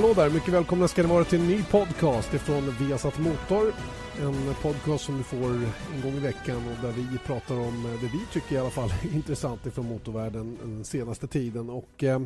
Hallå 0.00 0.14
där, 0.14 0.30
mycket 0.30 0.54
välkomna 0.54 0.88
ska 0.88 1.02
ni 1.02 1.08
vara 1.08 1.24
till 1.24 1.40
en 1.40 1.46
ny 1.46 1.62
podcast 1.62 2.34
ifrån 2.34 2.74
Viasat 2.80 3.18
Motor. 3.18 3.72
En 4.20 4.54
podcast 4.62 5.04
som 5.04 5.16
du 5.16 5.22
får 5.22 5.46
en 5.46 6.00
gång 6.02 6.12
i 6.12 6.18
veckan 6.18 6.56
och 6.56 6.86
där 6.86 6.92
vi 6.92 7.18
pratar 7.18 7.54
om 7.54 7.98
det 8.00 8.06
vi 8.06 8.20
tycker 8.32 8.54
i 8.54 8.58
alla 8.58 8.70
fall 8.70 8.90
är 9.02 9.14
intressant 9.14 9.66
ifrån 9.66 9.86
motorvärlden 9.86 10.58
den 10.62 10.84
senaste 10.84 11.26
tiden. 11.26 11.70
Och 11.70 12.04
eh, 12.04 12.20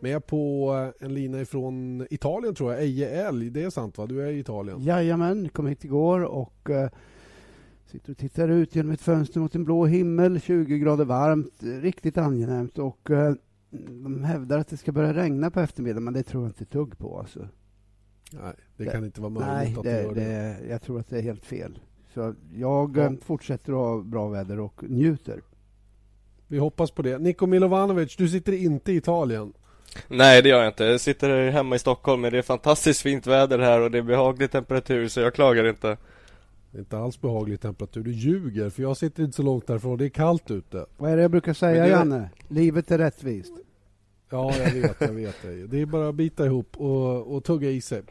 med 0.00 0.26
på 0.26 0.70
en 1.00 1.14
lina 1.14 1.40
ifrån 1.40 2.06
Italien 2.10 2.54
tror 2.54 2.72
jag, 2.72 2.82
Eje 2.82 3.26
Älg. 3.28 3.50
Det 3.50 3.62
är 3.62 3.70
sant 3.70 3.98
va? 3.98 4.06
Du 4.06 4.22
är 4.22 4.32
i 4.32 4.38
Italien? 4.38 4.82
Jajamän, 4.82 5.48
kom 5.48 5.66
hit 5.66 5.84
igår 5.84 6.20
och 6.20 6.70
eh, 6.70 6.90
sitter 7.86 8.12
och 8.12 8.18
tittar 8.18 8.48
ut 8.48 8.76
genom 8.76 8.92
ett 8.92 9.02
fönster 9.02 9.40
mot 9.40 9.54
en 9.54 9.64
blå 9.64 9.86
himmel, 9.86 10.40
20 10.40 10.78
grader 10.78 11.04
varmt, 11.04 11.62
riktigt 11.62 12.18
angenämt 12.18 12.78
och 12.78 13.10
eh, 13.10 13.34
de 14.02 14.24
hävdar 14.24 14.58
att 14.58 14.68
det 14.68 14.76
ska 14.76 14.92
börja 14.92 15.14
regna 15.14 15.50
på 15.50 15.60
eftermiddagen, 15.60 16.04
men 16.04 16.14
det 16.14 16.22
tror 16.22 16.42
jag 16.42 16.50
inte 16.50 16.64
ett 16.64 16.70
dugg 16.70 16.98
på. 16.98 17.18
Alltså. 17.18 17.48
Nej, 18.32 18.52
det, 18.76 18.84
det 18.84 18.90
kan 18.90 19.04
inte 19.04 19.20
vara 19.20 19.30
möjligt 19.30 19.48
nej, 19.48 19.76
att 19.76 19.82
det, 19.84 19.90
det 19.90 20.02
gör 20.02 20.14
det. 20.14 20.58
det. 20.60 20.66
Jag 20.68 20.82
tror 20.82 21.00
att 21.00 21.10
det 21.10 21.18
är 21.18 21.22
helt 21.22 21.44
fel. 21.44 21.78
Så 22.14 22.34
jag 22.54 22.96
ja. 22.96 23.12
fortsätter 23.22 23.72
att 23.72 23.78
ha 23.78 24.02
bra 24.02 24.28
väder 24.28 24.60
och 24.60 24.82
njuter. 24.82 25.40
Vi 26.46 26.58
hoppas 26.58 26.90
på 26.90 27.02
det. 27.02 27.18
Niko 27.18 27.46
Milovanovic, 27.46 28.16
du 28.16 28.28
sitter 28.28 28.52
inte 28.52 28.92
i 28.92 28.96
Italien. 28.96 29.52
Nej, 30.08 30.42
det 30.42 30.48
gör 30.48 30.58
jag 30.58 30.68
inte. 30.68 30.84
Jag 30.84 31.00
sitter 31.00 31.50
hemma 31.50 31.76
i 31.76 31.78
Stockholm, 31.78 32.20
men 32.22 32.32
det 32.32 32.38
är 32.38 32.42
fantastiskt 32.42 33.00
fint 33.00 33.26
väder 33.26 33.58
här 33.58 33.80
och 33.80 33.90
det 33.90 33.98
är 33.98 34.02
behaglig 34.02 34.50
temperatur, 34.50 35.08
så 35.08 35.20
jag 35.20 35.34
klagar 35.34 35.68
inte. 35.68 35.96
Det 36.70 36.78
är 36.78 36.80
inte 36.80 36.98
alls 36.98 37.20
behaglig 37.20 37.60
temperatur. 37.60 38.02
Du 38.02 38.12
ljuger, 38.12 38.70
för 38.70 38.82
jag 38.82 38.96
sitter 38.96 39.22
inte 39.22 39.36
så 39.36 39.42
långt 39.42 39.66
därifrån. 39.66 39.98
Det 39.98 40.04
är 40.04 40.08
kallt 40.08 40.50
ute. 40.50 40.86
Vad 40.96 41.10
är 41.10 41.16
det 41.16 41.22
jag 41.22 41.30
brukar 41.30 41.52
säga, 41.52 41.82
det... 41.82 41.88
Janne? 41.88 42.30
Livet 42.48 42.90
är 42.90 42.98
rättvist. 42.98 43.52
Ja, 44.30 44.56
jag 44.56 44.70
vet, 44.72 45.00
jag 45.00 45.12
vet 45.12 45.42
det. 45.42 45.66
Det 45.66 45.80
är 45.80 45.86
bara 45.86 46.08
att 46.08 46.14
bita 46.14 46.46
ihop 46.46 46.76
och, 46.76 47.34
och 47.36 47.44
tugga 47.44 47.70
i 47.70 47.80
sig. 47.80 48.02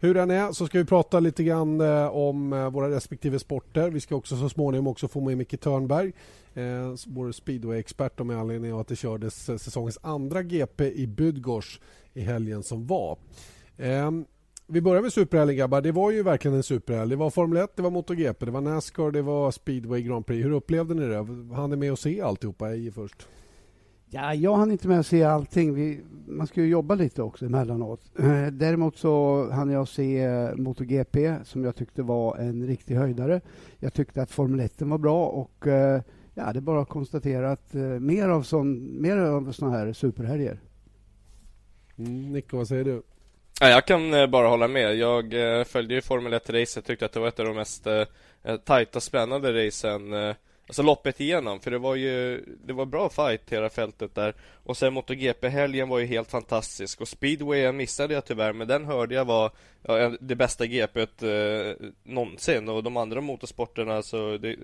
Hur 0.00 0.14
den 0.14 0.30
är 0.30 0.52
så 0.52 0.66
ska 0.66 0.78
vi 0.78 0.84
prata 0.84 1.20
lite 1.20 1.44
grann 1.44 1.80
eh, 1.80 2.06
om 2.06 2.52
eh, 2.52 2.70
våra 2.70 2.90
respektive 2.90 3.38
sporter. 3.38 3.90
Vi 3.90 4.00
ska 4.00 4.16
också 4.16 4.36
så 4.36 4.48
småningom 4.48 4.86
också 4.86 5.08
få 5.08 5.20
med 5.20 5.38
Micke 5.38 5.60
Törnberg, 5.60 6.12
eh, 6.54 6.94
vår 7.06 7.32
speedway-expert 7.32 8.24
med 8.24 8.38
anledning 8.38 8.72
av 8.72 8.80
att 8.80 8.88
det 8.88 8.96
kördes 8.96 9.48
eh, 9.48 9.56
säsongens 9.56 9.98
andra 10.02 10.42
GP 10.42 10.92
i 10.92 11.06
Bydgoszcz 11.06 11.80
i 12.14 12.20
helgen 12.20 12.62
som 12.62 12.86
var. 12.86 13.18
Eh, 13.76 14.10
vi 14.66 14.80
börjar 14.80 15.02
med 15.02 15.12
superhelgen 15.12 15.56
grabbar. 15.56 15.80
Det 15.80 15.92
var 15.92 16.10
ju 16.10 16.22
verkligen 16.22 16.56
en 16.56 16.62
superhelg. 16.62 17.10
Det 17.10 17.16
var 17.16 17.30
Formel 17.30 17.64
1, 17.64 17.76
det 17.76 17.82
var 17.82 17.90
MotoGP, 17.90 18.44
det 18.44 18.52
var 18.52 18.60
Nascar, 18.60 19.10
det 19.10 19.22
var 19.22 19.50
speedway 19.50 20.02
Grand 20.02 20.26
Prix. 20.26 20.44
Hur 20.44 20.52
upplevde 20.52 20.94
ni 20.94 21.06
det? 21.06 21.54
Han 21.54 21.72
är 21.72 21.76
med 21.76 21.92
och 21.92 21.98
se 21.98 22.20
alltihopa 22.20 22.74
i 22.74 22.90
först? 22.90 23.28
Ja, 24.14 24.34
jag 24.34 24.56
hann 24.56 24.70
inte 24.70 24.88
med 24.88 25.00
att 25.00 25.06
se 25.06 25.24
allting. 25.24 25.74
Vi, 25.74 26.00
man 26.26 26.46
ska 26.46 26.60
ju 26.60 26.68
jobba 26.68 26.94
lite 26.94 27.22
också 27.22 27.46
emellanåt. 27.46 28.00
Eh, 28.18 28.46
däremot 28.46 28.96
så 28.96 29.48
hann 29.50 29.70
jag 29.70 29.88
se 29.88 30.28
MotoGP 30.56 31.36
som 31.44 31.64
jag 31.64 31.76
tyckte 31.76 32.02
var 32.02 32.36
en 32.36 32.66
riktig 32.66 32.94
höjdare. 32.94 33.40
Jag 33.78 33.94
tyckte 33.94 34.22
att 34.22 34.30
Formel 34.30 34.60
1 34.60 34.82
var 34.82 34.98
bra 34.98 35.26
och 35.26 35.66
eh, 35.66 36.02
ja, 36.34 36.52
det 36.52 36.58
är 36.58 36.60
bara 36.60 36.82
att 36.82 36.88
konstatera 36.88 37.52
att 37.52 37.74
eh, 37.74 37.80
mer 37.82 38.28
av, 38.28 38.42
sån, 38.42 39.00
mer 39.02 39.16
av 39.16 39.52
såna 39.52 39.70
här 39.78 39.92
superhelger. 39.92 40.60
Mm, 41.98 42.32
Nico, 42.32 42.56
vad 42.56 42.68
säger 42.68 42.84
du? 42.84 43.02
Ja, 43.60 43.68
jag 43.68 43.86
kan 43.86 44.30
bara 44.30 44.48
hålla 44.48 44.68
med. 44.68 44.96
Jag 44.96 45.34
följde 45.66 45.94
ju 45.94 46.00
Formel 46.00 46.32
1-racet, 46.34 46.82
tyckte 46.82 47.04
att 47.04 47.12
det 47.12 47.20
var 47.20 47.28
ett 47.28 47.40
av 47.40 47.46
de 47.46 47.56
mest 47.56 47.86
tajta, 48.64 49.00
spännande 49.00 49.66
racen 49.66 50.34
Alltså 50.72 50.82
loppet 50.82 51.20
igenom, 51.20 51.60
för 51.60 51.70
det 51.70 51.78
var 51.78 51.94
ju 51.94 52.44
Det 52.64 52.72
var 52.72 52.86
bra 52.86 53.08
fight 53.08 53.52
hela 53.52 53.70
fältet 53.70 54.14
där. 54.14 54.34
Och 54.64 54.76
sen 54.76 54.92
MotoGP-helgen 54.92 55.88
var 55.88 55.98
ju 55.98 56.06
helt 56.06 56.30
fantastisk. 56.30 57.00
Och 57.00 57.08
speedwayen 57.08 57.76
missade 57.76 58.14
jag 58.14 58.24
tyvärr 58.24 58.52
Men 58.52 58.68
den 58.68 58.84
hörde 58.84 59.14
jag 59.14 59.24
var 59.24 59.50
ja, 59.82 60.12
det 60.20 60.36
bästa 60.36 60.66
GPet 60.66 61.22
eh, 61.22 61.88
någonsin. 62.02 62.68
Och 62.68 62.82
de 62.82 62.96
andra 62.96 63.20
motorsporterna 63.20 64.02
så 64.02 64.36
det, 64.36 64.56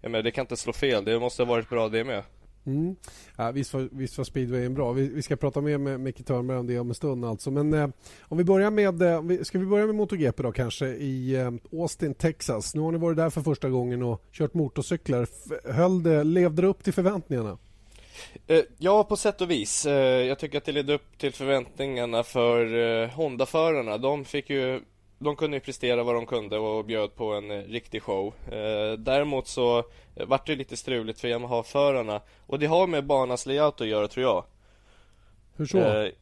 jag 0.00 0.10
menar, 0.10 0.22
det 0.22 0.30
kan 0.30 0.42
inte 0.42 0.56
slå 0.56 0.72
fel. 0.72 1.04
Det 1.04 1.20
måste 1.20 1.42
ha 1.42 1.48
varit 1.48 1.68
bra 1.68 1.88
det 1.88 2.04
med. 2.04 2.22
Mm. 2.66 2.96
Ja, 3.36 3.50
visst, 3.50 3.74
var, 3.74 3.88
visst 3.92 4.18
var 4.18 4.24
speedwayen 4.24 4.74
bra. 4.74 4.92
Vi, 4.92 5.08
vi 5.08 5.22
ska 5.22 5.36
prata 5.36 5.60
mer 5.60 5.78
med 5.78 6.00
Micke 6.00 6.26
Törnberg 6.26 6.58
om 6.58 6.66
det 6.66 6.78
om 6.78 6.88
en 6.88 6.94
stund. 6.94 7.24
Alltså. 7.24 7.50
Men 7.50 7.74
eh, 7.74 7.88
om 8.22 8.38
vi 8.38 8.44
börjar 8.44 8.70
med 8.70 9.02
eh, 9.02 9.42
ska 9.42 9.58
vi 9.58 9.66
börja 9.66 9.86
med 9.86 9.94
MotoGP 9.94 10.42
då 10.42 10.52
kanske 10.52 10.86
i 10.86 11.34
eh, 11.34 11.52
Austin, 11.72 12.14
Texas. 12.14 12.74
Nu 12.74 12.80
har 12.80 12.92
ni 12.92 12.98
varit 12.98 13.16
där 13.16 13.30
för 13.30 13.40
första 13.40 13.68
gången 13.68 14.02
och 14.02 14.22
kört 14.32 14.54
motorcyklar. 14.54 15.26
Höll 15.72 16.02
det, 16.02 16.24
levde 16.24 16.62
det 16.62 16.68
upp 16.68 16.84
till 16.84 16.92
förväntningarna? 16.92 17.58
Eh, 18.46 18.62
ja, 18.78 19.04
på 19.04 19.16
sätt 19.16 19.40
och 19.40 19.50
vis. 19.50 19.86
Eh, 19.86 20.26
jag 20.26 20.38
tycker 20.38 20.58
att 20.58 20.64
det 20.64 20.72
ledde 20.72 20.94
upp 20.94 21.18
till 21.18 21.32
förväntningarna 21.32 22.22
för 22.22 22.74
eh, 22.74 23.08
Honda-förarna. 23.08 23.98
De 23.98 24.24
fick 24.24 24.50
ju 24.50 24.80
de 25.22 25.36
kunde 25.36 25.56
ju 25.56 25.60
prestera 25.60 26.02
vad 26.02 26.14
de 26.14 26.26
kunde 26.26 26.58
och 26.58 26.84
bjöd 26.84 27.14
på 27.14 27.32
en 27.32 27.50
eh, 27.50 27.64
riktig 27.64 28.02
show. 28.02 28.34
Eh, 28.52 28.92
däremot 28.98 29.46
så 29.46 29.78
eh, 30.16 30.26
vart 30.26 30.46
det 30.46 30.56
lite 30.56 30.76
struligt 30.76 31.20
för 31.20 31.28
Yamaha-förarna 31.28 32.20
och 32.46 32.58
det 32.58 32.66
har 32.66 32.86
med 32.86 33.06
banans 33.06 33.46
layout 33.46 33.80
att 33.80 33.86
göra 33.86 34.08
tror 34.08 34.26
jag. 34.26 34.44
Hur 35.56 35.66
så? 35.66 35.78
Eh, 35.78 36.12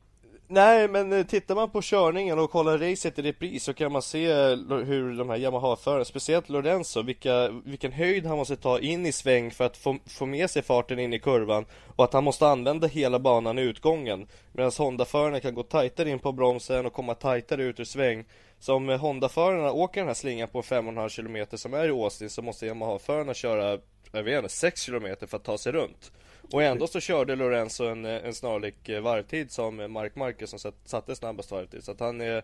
nej, 0.48 0.88
men 0.88 1.12
eh, 1.12 1.26
tittar 1.26 1.54
man 1.54 1.70
på 1.70 1.82
körningen 1.82 2.38
och 2.38 2.50
kollar 2.50 2.78
racet 2.78 3.18
i 3.18 3.22
repris 3.22 3.64
så 3.64 3.74
kan 3.74 3.92
man 3.92 4.02
se 4.02 4.26
eh, 4.26 4.56
hur 4.84 5.18
de 5.18 5.30
här 5.30 5.36
Yamaha-förarna, 5.36 6.04
speciellt 6.04 6.48
Lorenzo, 6.48 7.02
vilka, 7.02 7.48
vilken 7.48 7.92
höjd 7.92 8.26
han 8.26 8.36
måste 8.36 8.56
ta 8.56 8.78
in 8.78 9.06
i 9.06 9.12
sväng 9.12 9.50
för 9.50 9.64
att 9.64 9.76
få, 9.76 9.98
få 10.06 10.26
med 10.26 10.50
sig 10.50 10.62
farten 10.62 10.98
in 10.98 11.12
i 11.12 11.18
kurvan 11.18 11.66
och 11.96 12.04
att 12.04 12.12
han 12.12 12.24
måste 12.24 12.48
använda 12.48 12.86
hela 12.86 13.18
banan 13.18 13.58
i 13.58 13.62
utgången. 13.62 14.26
Medan 14.52 14.72
Honda-förarna 14.78 15.40
kan 15.40 15.54
gå 15.54 15.62
tajtare 15.62 16.10
in 16.10 16.18
på 16.18 16.32
bromsen 16.32 16.86
och 16.86 16.92
komma 16.92 17.14
tajtare 17.14 17.62
ut 17.62 17.80
ur 17.80 17.84
sväng. 17.84 18.24
Så 18.58 18.74
om 18.74 18.88
eh, 18.88 19.00
Honda-förarna 19.00 19.72
åker 19.72 20.00
den 20.00 20.08
här 20.08 20.14
slingan 20.14 20.48
på 20.48 20.62
5,5 20.62 21.16
km 21.16 21.58
som 21.58 21.74
är 21.74 21.88
i 21.88 21.90
Austin 21.90 22.30
så 22.30 22.42
måste 22.42 22.66
Yamaha-förarna 22.66 23.34
köra, 23.34 23.78
jag 24.12 24.22
vet 24.22 24.36
inte, 24.36 24.54
6 24.54 24.86
km 24.86 25.16
för 25.26 25.36
att 25.36 25.44
ta 25.44 25.58
sig 25.58 25.72
runt. 25.72 26.12
Och 26.52 26.62
ändå 26.62 26.86
så 26.86 27.00
körde 27.00 27.36
Lorenzo 27.36 27.84
en, 27.84 28.04
eh, 28.04 28.26
en 28.26 28.34
snarlik 28.34 28.88
eh, 28.88 29.00
varvtid 29.00 29.50
som 29.50 29.92
Mark 29.92 30.16
Marquez 30.16 30.50
som 30.50 30.72
satte 30.84 31.16
snabbast 31.16 31.50
varvtid. 31.50 31.84
Så 31.84 31.92
att 31.92 32.00
han 32.00 32.20
är 32.20 32.36
eh, 32.36 32.42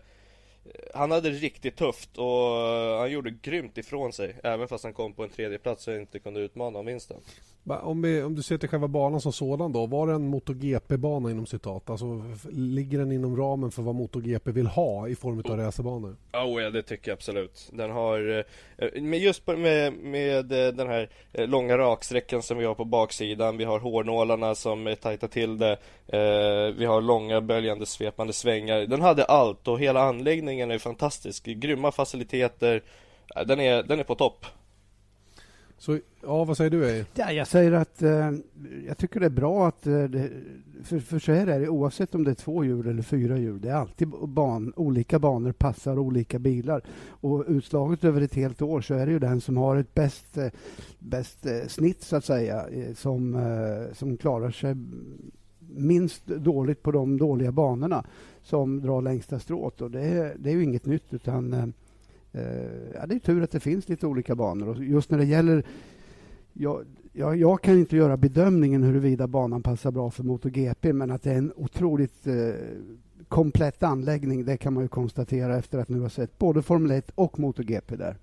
han 0.94 1.10
hade 1.10 1.31
det 1.31 1.37
riktigt 1.37 1.76
tufft 1.76 2.19
och 2.19 2.56
han 2.98 3.10
gjorde 3.10 3.31
grymt 3.31 3.78
ifrån 3.78 4.12
sig 4.12 4.37
Även 4.43 4.69
fast 4.69 4.84
han 4.84 4.93
kom 4.93 5.12
på 5.12 5.25
en 5.25 5.31
tredje 5.31 5.59
plats 5.59 5.88
och 5.88 5.94
inte 5.94 6.19
kunde 6.19 6.41
utmana 6.41 6.78
om 6.78 6.87
vinsten 6.87 7.16
om, 7.66 8.02
vi, 8.02 8.22
om 8.22 8.34
du 8.34 8.42
ser 8.42 8.58
till 8.58 8.69
själva 8.69 8.88
banan 8.88 9.20
som 9.20 9.32
sådan 9.32 9.72
då, 9.72 9.86
var 9.86 10.06
det 10.06 10.12
en 10.12 10.28
MotoGP-bana 10.28 11.30
inom 11.30 11.47
citat? 11.47 11.91
Alltså, 11.91 12.22
ligger 12.50 12.98
den 12.98 13.12
inom 13.12 13.36
ramen 13.36 13.70
för 13.70 13.82
vad 13.82 13.94
MotoGP 13.94 14.50
vill 14.50 14.66
ha 14.66 15.08
i 15.08 15.14
form 15.14 15.42
av 15.48 15.56
racerbanor? 15.56 16.16
Oh 16.32 16.62
ja, 16.62 16.70
det 16.70 16.82
tycker 16.82 17.10
jag 17.10 17.16
absolut. 17.16 17.70
Den 17.72 17.91
har, 17.91 18.30
eh, 18.30 18.86
eh, 18.86 19.02
men 19.02 19.19
just 19.19 19.47
med, 19.47 19.92
med 19.92 20.52
eh, 20.52 20.75
den 20.75 20.88
här 20.88 21.08
långa 21.32 21.78
raksträckan 21.78 22.42
som 22.42 22.58
vi 22.58 22.64
har 22.64 22.75
på 22.75 22.84
baksidan, 22.84 23.56
vi 23.56 23.64
har 23.64 23.78
hårnålarna 23.78 24.54
som 24.54 24.96
tajtar 25.00 25.28
till 25.28 25.58
det, 25.58 25.78
vi 26.76 26.84
har 26.84 27.00
långa 27.00 27.41
böljande 27.41 27.86
svepande 27.86 28.32
svängar. 28.32 28.81
Den 28.81 29.00
hade 29.00 29.25
allt 29.25 29.69
och 29.69 29.81
hela 29.81 30.02
anläggningen 30.02 30.70
är 30.70 30.78
fantastisk. 30.78 31.44
Grymma 31.44 31.92
faciliteter. 31.92 32.82
Den 33.46 33.60
är, 33.60 33.82
den 33.82 34.00
är 34.00 34.04
på 34.04 34.14
topp. 34.14 34.46
Så, 35.78 35.98
ja, 36.22 36.44
vad 36.44 36.56
säger 36.56 36.70
du? 36.70 36.90
Ej? 36.90 37.04
Ja, 37.14 37.32
jag 37.32 37.46
säger 37.46 37.72
att 37.72 38.02
eh, 38.02 38.30
jag 38.86 38.98
tycker 38.98 39.20
det 39.20 39.26
är 39.26 39.30
bra 39.30 39.68
att... 39.68 39.86
Eh, 39.86 40.02
det, 40.02 40.30
för, 40.84 40.98
för 40.98 41.18
så 41.18 41.32
här 41.32 41.46
är 41.46 41.60
det, 41.60 41.68
oavsett 41.68 42.14
om 42.14 42.24
det 42.24 42.30
är 42.30 42.34
två 42.34 42.64
hjul 42.64 42.88
eller 42.88 43.02
fyra 43.02 43.38
hjul. 43.38 43.60
Det 43.60 43.68
är 43.68 43.74
alltid 43.74 44.08
ban, 44.08 44.72
olika 44.76 45.18
banor 45.18 45.52
passar 45.52 45.98
olika 45.98 46.38
bilar. 46.38 46.82
Och 47.08 47.44
utslaget 47.48 48.04
över 48.04 48.20
ett 48.20 48.34
helt 48.34 48.62
år 48.62 48.80
så 48.80 48.94
är 48.94 49.06
det 49.06 49.12
ju 49.12 49.18
den 49.18 49.40
som 49.40 49.56
har 49.56 49.76
ett 49.76 49.94
bäst, 49.94 50.38
eh, 50.38 50.48
bäst 50.98 51.46
eh, 51.46 51.66
snitt, 51.69 52.02
så 52.02 52.16
att 52.16 52.25
säga, 52.25 52.69
eh, 52.69 52.94
som, 52.94 53.34
eh, 53.34 53.94
som 53.94 54.16
klarar 54.16 54.50
sig 54.50 54.75
minst 55.76 56.26
dåligt 56.26 56.82
på 56.82 56.93
de 56.93 57.19
dåliga 57.19 57.52
banorna 57.52 58.04
som 58.43 58.81
drar 58.81 59.02
längsta 59.02 59.38
strået. 59.38 59.81
Och 59.81 59.90
det, 59.90 60.34
det 60.38 60.50
är 60.50 60.54
ju 60.54 60.62
inget 60.62 60.87
nytt, 60.87 61.14
utan 61.14 61.52
Eh, 61.52 61.66
Eh, 62.34 62.42
ja, 62.94 63.06
det 63.06 63.14
är 63.14 63.19
tur 63.19 63.42
att 63.42 63.50
det 63.50 63.60
finns 63.60 63.88
lite 63.88 64.06
olika 64.06 64.34
banor. 64.34 64.69
Och 64.69 64.84
just 64.84 65.10
när 65.10 65.19
det 65.19 65.25
gäller... 65.25 65.64
Jag, 66.52 66.84
jag, 67.12 67.36
jag, 67.36 67.62
kan 67.62 67.78
inte 67.78 67.96
göra 67.96 68.16
bedömningen 68.16 68.82
huruvida 68.82 69.26
banan 69.26 69.62
passar 69.62 69.90
bra 69.90 70.10
för 70.10 70.22
MotoGP 70.22 70.92
men 70.92 71.10
att 71.10 71.22
det 71.22 71.31
är 71.31 71.38
en 71.38 71.52
otroligt 71.56 72.26
eh, 72.26 72.34
komplett 73.28 73.82
anläggning 73.82 74.44
det 74.44 74.56
kan 74.56 74.75
man 74.75 74.82
ju 74.82 74.88
konstatera 74.88 75.58
efter 75.58 75.78
att 75.78 75.88
nu 75.88 76.00
ha 76.00 76.08
sett 76.08 76.38
både 76.38 76.62
Formel 76.62 76.90
1 76.90 77.10
och 77.14 77.38
MotoGP 77.38 77.96
där. 77.96 78.16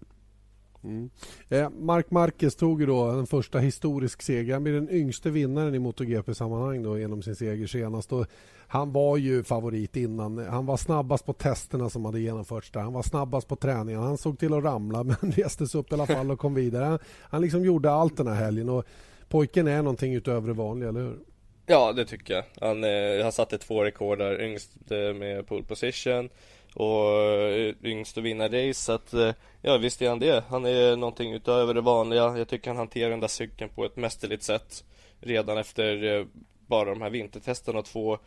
Mm. 0.83 1.09
Eh, 1.49 1.69
Mark 1.69 2.11
Marquez 2.11 2.55
tog 2.55 2.81
ju 2.81 2.87
då 2.87 3.03
en 3.03 3.27
första 3.27 3.59
historisk 3.59 4.21
seger. 4.21 4.53
Han 4.53 4.63
blir 4.63 4.73
den 4.73 4.89
yngste 4.89 5.29
vinnaren 5.29 5.75
i 5.75 5.79
MotoGP-sammanhang 5.79 6.83
då 6.83 6.99
genom 6.99 7.21
sin 7.21 7.35
seger 7.35 7.67
senast. 7.67 8.13
Och 8.13 8.25
han 8.67 8.91
var 8.91 9.17
ju 9.17 9.43
favorit 9.43 9.95
innan. 9.95 10.37
Han 10.37 10.65
var 10.65 10.77
snabbast 10.77 11.25
på 11.25 11.33
testerna 11.33 11.89
som 11.89 12.05
hade 12.05 12.19
genomförts 12.19 12.71
där. 12.71 12.81
Han 12.81 12.93
var 12.93 13.03
snabbast 13.03 13.47
på 13.47 13.55
träningen. 13.55 14.01
Han 14.01 14.17
såg 14.17 14.39
till 14.39 14.53
att 14.53 14.63
ramla 14.63 15.03
men 15.21 15.31
reste 15.31 15.67
sig 15.67 15.79
upp 15.79 15.91
i 15.91 15.93
alla 15.93 16.07
fall 16.07 16.31
och 16.31 16.39
kom 16.39 16.53
vidare. 16.53 16.85
Han, 16.85 16.99
han 17.21 17.41
liksom 17.41 17.65
gjorde 17.65 17.91
allt 17.91 18.17
den 18.17 18.27
här 18.27 18.35
helgen 18.35 18.69
och 18.69 18.85
pojken 19.29 19.67
är 19.67 19.81
någonting 19.81 20.13
utöver 20.13 20.47
det 20.47 20.53
vanliga, 20.53 20.89
eller 20.89 21.01
hur? 21.01 21.19
Ja, 21.65 21.93
det 21.93 22.05
tycker 22.05 22.33
jag. 22.33 22.43
Han, 22.67 22.83
eh, 22.83 23.23
han 23.23 23.31
satte 23.31 23.57
två 23.57 23.83
rekord 23.83 24.17
där, 24.17 24.41
yngst 24.41 24.71
med 25.15 25.47
pole 25.47 25.63
position 25.63 26.29
och 26.75 27.21
eh, 27.21 27.73
yngst 27.83 28.17
att 28.17 28.23
vinna 28.23 28.45
race. 28.45 28.73
Så 28.73 28.91
att, 28.91 29.13
eh, 29.13 29.33
ja, 29.61 29.77
visst 29.77 30.01
är 30.01 30.09
han 30.09 30.19
det. 30.19 30.43
Han 30.49 30.65
är 30.65 30.95
någonting 30.95 31.33
utöver 31.33 31.73
det 31.73 31.81
vanliga. 31.81 32.37
Jag 32.37 32.47
tycker 32.47 32.69
han 32.69 32.77
hanterar 32.77 33.09
den 33.09 33.19
där 33.19 33.27
cykeln 33.27 33.69
på 33.75 33.85
ett 33.85 33.95
mästerligt 33.95 34.43
sätt 34.43 34.83
redan 35.19 35.57
efter 35.57 36.03
eh, 36.03 36.25
bara 36.67 36.89
de 36.89 37.01
här 37.01 37.09
vintertesterna 37.09 37.79
och 37.79 37.85
två 37.85 38.17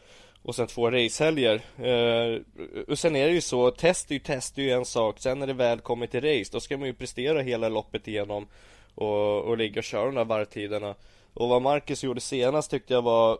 och 0.43 0.55
sen 0.55 0.67
två 0.67 0.91
racehelger. 0.91 1.55
Eh, 1.79 2.41
och 2.89 2.99
sen 2.99 3.17
är 3.17 3.27
det 3.27 3.33
ju 3.33 3.41
så, 3.41 3.71
test 3.71 4.11
är 4.11 4.15
ju 4.15 4.21
test, 4.21 4.59
är 4.59 4.63
ju 4.63 4.71
en 4.71 4.85
sak. 4.85 5.19
Sen 5.19 5.39
när 5.39 5.47
det 5.47 5.53
väl 5.53 5.81
kommer 5.81 6.07
till 6.07 6.21
race, 6.21 6.51
då 6.53 6.61
ska 6.61 6.77
man 6.77 6.89
ju 6.89 6.95
prestera 6.95 7.41
hela 7.41 7.69
loppet 7.69 8.09
igenom 8.09 8.47
och, 8.95 9.43
och 9.43 9.59
ligga 9.59 9.81
och 9.81 9.85
köra 9.85 10.05
de 10.05 10.15
där 10.15 10.25
varvtiderna. 10.25 10.95
Och 11.35 11.49
vad 11.49 11.63
Marcus 11.63 12.05
gjorde 12.05 12.21
senast 12.21 12.71
tyckte 12.71 12.95
jag 12.95 13.03
var 13.03 13.39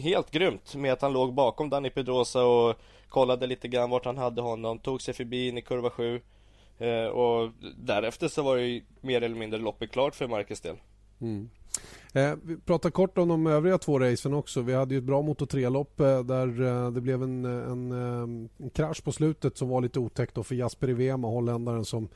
helt 0.00 0.30
grymt 0.30 0.74
med 0.74 0.92
att 0.92 1.02
han 1.02 1.12
låg 1.12 1.34
bakom 1.34 1.70
Danny 1.70 1.90
Pedrosa 1.90 2.44
och 2.44 2.76
kollade 3.14 3.46
lite 3.46 3.68
grann 3.68 3.90
vart 3.90 4.04
han 4.04 4.18
hade 4.18 4.42
honom, 4.42 4.78
tog 4.78 5.02
sig 5.02 5.14
förbi 5.14 5.48
in 5.48 5.58
i 5.58 5.62
kurva 5.62 5.90
7 5.90 6.20
eh, 6.78 7.04
och 7.06 7.52
därefter 7.76 8.28
så 8.28 8.42
var 8.42 8.56
det 8.56 8.62
ju 8.62 8.82
mer 9.00 9.22
eller 9.22 9.36
mindre 9.36 9.60
loppet 9.60 9.90
klart 9.90 10.14
för 10.14 10.28
Marcus 10.28 10.60
del. 10.60 10.76
Mm. 11.20 11.50
Eh, 12.12 12.34
vi 12.42 12.56
pratar 12.56 12.90
kort 12.90 13.18
om 13.18 13.28
de 13.28 13.46
övriga 13.46 13.78
två 13.78 13.98
racen 13.98 14.34
också. 14.34 14.62
Vi 14.62 14.74
hade 14.74 14.94
ju 14.94 14.98
ett 14.98 15.04
bra 15.04 15.22
Moto 15.22 15.44
3-lopp 15.44 16.00
eh, 16.00 16.24
där 16.24 16.62
eh, 16.62 16.90
det 16.90 17.00
blev 17.00 17.22
en, 17.22 17.44
en, 17.44 17.92
eh, 17.92 18.22
en, 18.64 18.70
krasch 18.74 19.04
på 19.04 19.12
slutet 19.12 19.58
som 19.58 19.68
var 19.68 19.80
lite 19.80 19.98
otäckt 19.98 20.46
för 20.46 20.54
Jasper 20.54 20.90
Ivema, 20.90 21.28
holländaren 21.28 21.84
som 21.84 22.08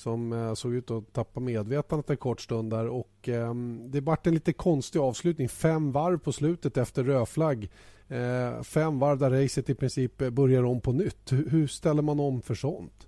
som 0.00 0.32
eh, 0.32 0.54
såg 0.54 0.74
ut 0.74 0.90
att 0.90 1.12
tappa 1.12 1.40
medvetandet 1.40 2.10
en 2.10 2.16
kort 2.16 2.40
stund 2.40 2.70
där 2.70 2.88
och 2.88 3.28
eh, 3.28 3.54
det 3.86 4.00
vart 4.00 4.26
en 4.26 4.34
lite 4.34 4.52
konstig 4.52 4.98
avslutning. 4.98 5.48
Fem 5.48 5.92
varv 5.92 6.18
på 6.18 6.32
slutet 6.32 6.76
efter 6.76 7.04
rödflagg. 7.04 7.70
Eh, 8.08 8.62
fem 8.62 8.98
varv 8.98 9.18
där 9.18 9.30
racet 9.30 9.70
i 9.70 9.74
princip 9.74 10.16
börjar 10.16 10.62
om 10.62 10.80
på 10.80 10.92
nytt. 10.92 11.32
Hur, 11.32 11.50
hur 11.50 11.66
ställer 11.66 12.02
man 12.02 12.20
om 12.20 12.42
för 12.42 12.54
sånt? 12.54 13.06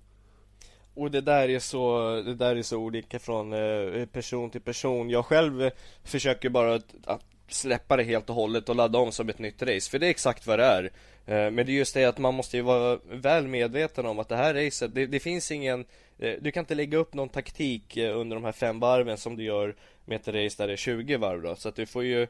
Och 0.95 1.11
det 1.11 1.21
där 1.21 1.49
är 1.49 1.59
så, 1.59 2.09
det 2.25 2.35
där 2.35 2.55
är 2.55 2.61
så 2.61 2.77
olika 2.77 3.19
från 3.19 3.53
eh, 3.53 4.05
person 4.05 4.49
till 4.49 4.61
person. 4.61 5.09
Jag 5.09 5.25
själv 5.25 5.69
försöker 6.03 6.49
bara 6.49 6.73
att, 6.73 6.95
att, 7.05 7.21
släppa 7.47 7.97
det 7.97 8.03
helt 8.03 8.29
och 8.29 8.35
hållet 8.35 8.69
och 8.69 8.75
ladda 8.75 8.99
om 8.99 9.11
som 9.11 9.29
ett 9.29 9.39
nytt 9.39 9.61
race. 9.61 9.91
För 9.91 9.99
det 9.99 10.05
är 10.05 10.09
exakt 10.09 10.47
vad 10.47 10.59
det 10.59 10.65
är. 10.65 10.83
Eh, 11.25 11.51
men 11.51 11.65
det 11.65 11.71
är 11.71 11.77
just 11.77 11.93
det 11.93 12.05
att 12.05 12.17
man 12.17 12.33
måste 12.33 12.57
ju 12.57 12.63
vara 12.63 12.99
väl 13.11 13.47
medveten 13.47 14.05
om 14.05 14.19
att 14.19 14.29
det 14.29 14.35
här 14.35 14.53
racet, 14.53 14.95
det, 14.95 15.05
det 15.05 15.19
finns 15.19 15.51
ingen 15.51 15.85
du 16.17 16.51
kan 16.51 16.61
inte 16.61 16.75
lägga 16.75 16.97
upp 16.97 17.13
någon 17.13 17.29
taktik 17.29 17.97
under 17.97 18.35
de 18.35 18.43
här 18.43 18.51
fem 18.51 18.79
varven 18.79 19.17
som 19.17 19.35
du 19.35 19.43
gör 19.43 19.75
med 20.05 20.15
ett 20.15 20.27
race 20.27 20.63
där 20.63 20.67
det 20.67 20.73
är 20.73 20.77
20 20.77 21.17
varv 21.17 21.41
då. 21.41 21.55
Så 21.55 21.69
att 21.69 21.75
du 21.75 21.85
får 21.85 22.03
ju 22.03 22.27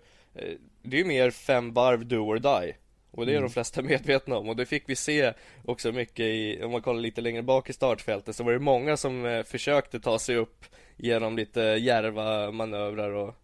Det 0.81 0.97
är 0.97 0.99
ju 0.99 1.05
mer 1.05 1.31
fem 1.31 1.73
varv 1.73 2.05
do 2.05 2.17
or 2.17 2.39
die 2.39 2.75
och 3.11 3.25
det 3.25 3.31
är 3.31 3.37
mm. 3.37 3.49
de 3.49 3.53
flesta 3.53 3.81
medvetna 3.91 4.37
om 4.37 4.49
och 4.49 4.55
det 4.55 4.65
fick 4.65 4.89
vi 4.89 4.95
se 4.95 5.33
också 5.65 5.91
mycket 5.91 6.25
i, 6.25 6.63
om 6.63 6.71
man 6.71 6.81
kollar 6.81 6.99
lite 6.99 7.21
längre 7.21 7.43
bak 7.43 7.69
i 7.69 7.73
startfältet 7.73 8.35
så 8.35 8.43
var 8.43 8.51
det 8.51 8.59
många 8.59 8.97
som 8.97 9.25
eh, 9.25 9.43
försökte 9.43 9.99
ta 9.99 10.19
sig 10.19 10.35
upp 10.35 10.65
genom 10.97 11.35
lite 11.35 11.61
järva 11.61 12.51
manövrar 12.51 13.11
och, 13.11 13.35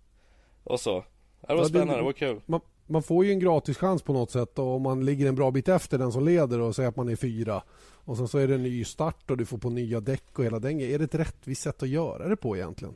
och 0.63 0.80
så. 0.80 1.03
Det 1.47 1.53
var 1.53 1.62
ja, 1.62 1.65
spännande, 1.65 1.95
det 1.95 2.01
var 2.01 2.13
kul. 2.13 2.41
Man, 2.45 2.62
man, 2.88 3.03
får 3.03 3.25
ju 3.25 3.31
en 3.31 3.39
gratis 3.39 3.77
chans 3.77 4.01
på 4.01 4.13
något 4.13 4.31
sätt 4.31 4.59
och 4.59 4.75
om 4.75 4.81
man 4.81 5.06
ligger 5.06 5.27
en 5.27 5.36
bra 5.36 5.51
bit 5.51 5.68
efter 5.68 5.97
den 5.97 6.12
som 6.12 6.25
leder 6.25 6.59
och 6.59 6.75
säger 6.75 6.89
att 6.89 6.95
man 6.95 7.09
är 7.09 7.15
fyra 7.15 7.63
och 8.10 8.18
sen 8.18 8.28
så 8.28 8.38
är 8.38 8.48
det 8.48 8.56
en 8.56 8.64
ny 8.64 8.86
start 8.86 9.32
och 9.32 9.38
du 9.38 9.46
får 9.46 9.58
på 9.58 9.70
nya 9.70 10.00
däck 10.00 10.40
och 10.40 10.46
hela 10.46 10.60
den 10.60 10.82
Är 10.82 11.00
det 11.00 11.06
ett 11.06 11.16
rättvist 11.16 11.62
sätt 11.62 11.84
att 11.84 11.90
göra 11.90 12.28
det 12.28 12.36
på 12.36 12.58
egentligen? 12.58 12.96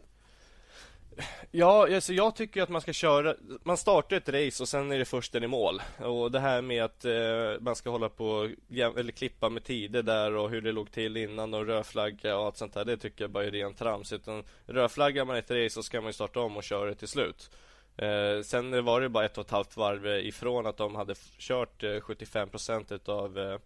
Ja, 1.51 1.95
alltså 1.95 2.13
jag 2.13 2.35
tycker 2.35 2.61
att 2.61 2.69
man 2.69 2.81
ska 2.81 2.93
köra, 2.93 3.35
man 3.63 3.77
startar 3.77 4.17
ett 4.17 4.29
race 4.29 4.63
och 4.63 4.69
sen 4.69 4.91
är 4.91 4.99
det 4.99 5.05
försten 5.05 5.43
i 5.43 5.47
mål. 5.47 5.81
Och 5.99 6.31
det 6.31 6.39
här 6.39 6.61
med 6.61 6.83
att 6.83 7.05
eh, 7.05 7.61
man 7.61 7.75
ska 7.75 7.89
hålla 7.89 8.09
på, 8.09 8.49
eller 8.69 9.11
klippa 9.11 9.49
med 9.49 9.63
tider 9.63 10.03
där 10.03 10.35
och 10.35 10.49
hur 10.49 10.61
det 10.61 10.71
låg 10.71 10.91
till 10.91 11.17
innan 11.17 11.53
och 11.53 11.65
rödflagga 11.65 12.37
och 12.37 12.45
allt 12.45 12.57
sånt 12.57 12.73
där, 12.73 12.85
det 12.85 12.97
tycker 12.97 13.23
jag 13.23 13.31
bara 13.31 13.45
är 13.45 13.51
rent 13.51 13.77
trams. 13.77 14.13
Utan 14.13 14.43
rödflaggar 14.65 15.25
man 15.25 15.35
ett 15.35 15.51
race 15.51 15.69
så 15.69 15.83
ska 15.83 16.01
man 16.01 16.09
ju 16.09 16.13
starta 16.13 16.39
om 16.39 16.57
och 16.57 16.63
köra 16.63 16.89
det 16.89 16.95
till 16.95 17.07
slut. 17.07 17.49
Eh, 17.97 18.41
sen 18.43 18.85
var 18.85 19.01
det 19.01 19.09
bara 19.09 19.25
ett 19.25 19.37
och 19.37 19.45
ett 19.45 19.51
halvt 19.51 19.77
varv 19.77 20.07
ifrån 20.07 20.65
att 20.65 20.77
de 20.77 20.95
hade 20.95 21.15
kört 21.37 21.83
eh, 21.83 21.87
75% 21.87 22.93
utav 22.93 23.39
eh 23.39 23.57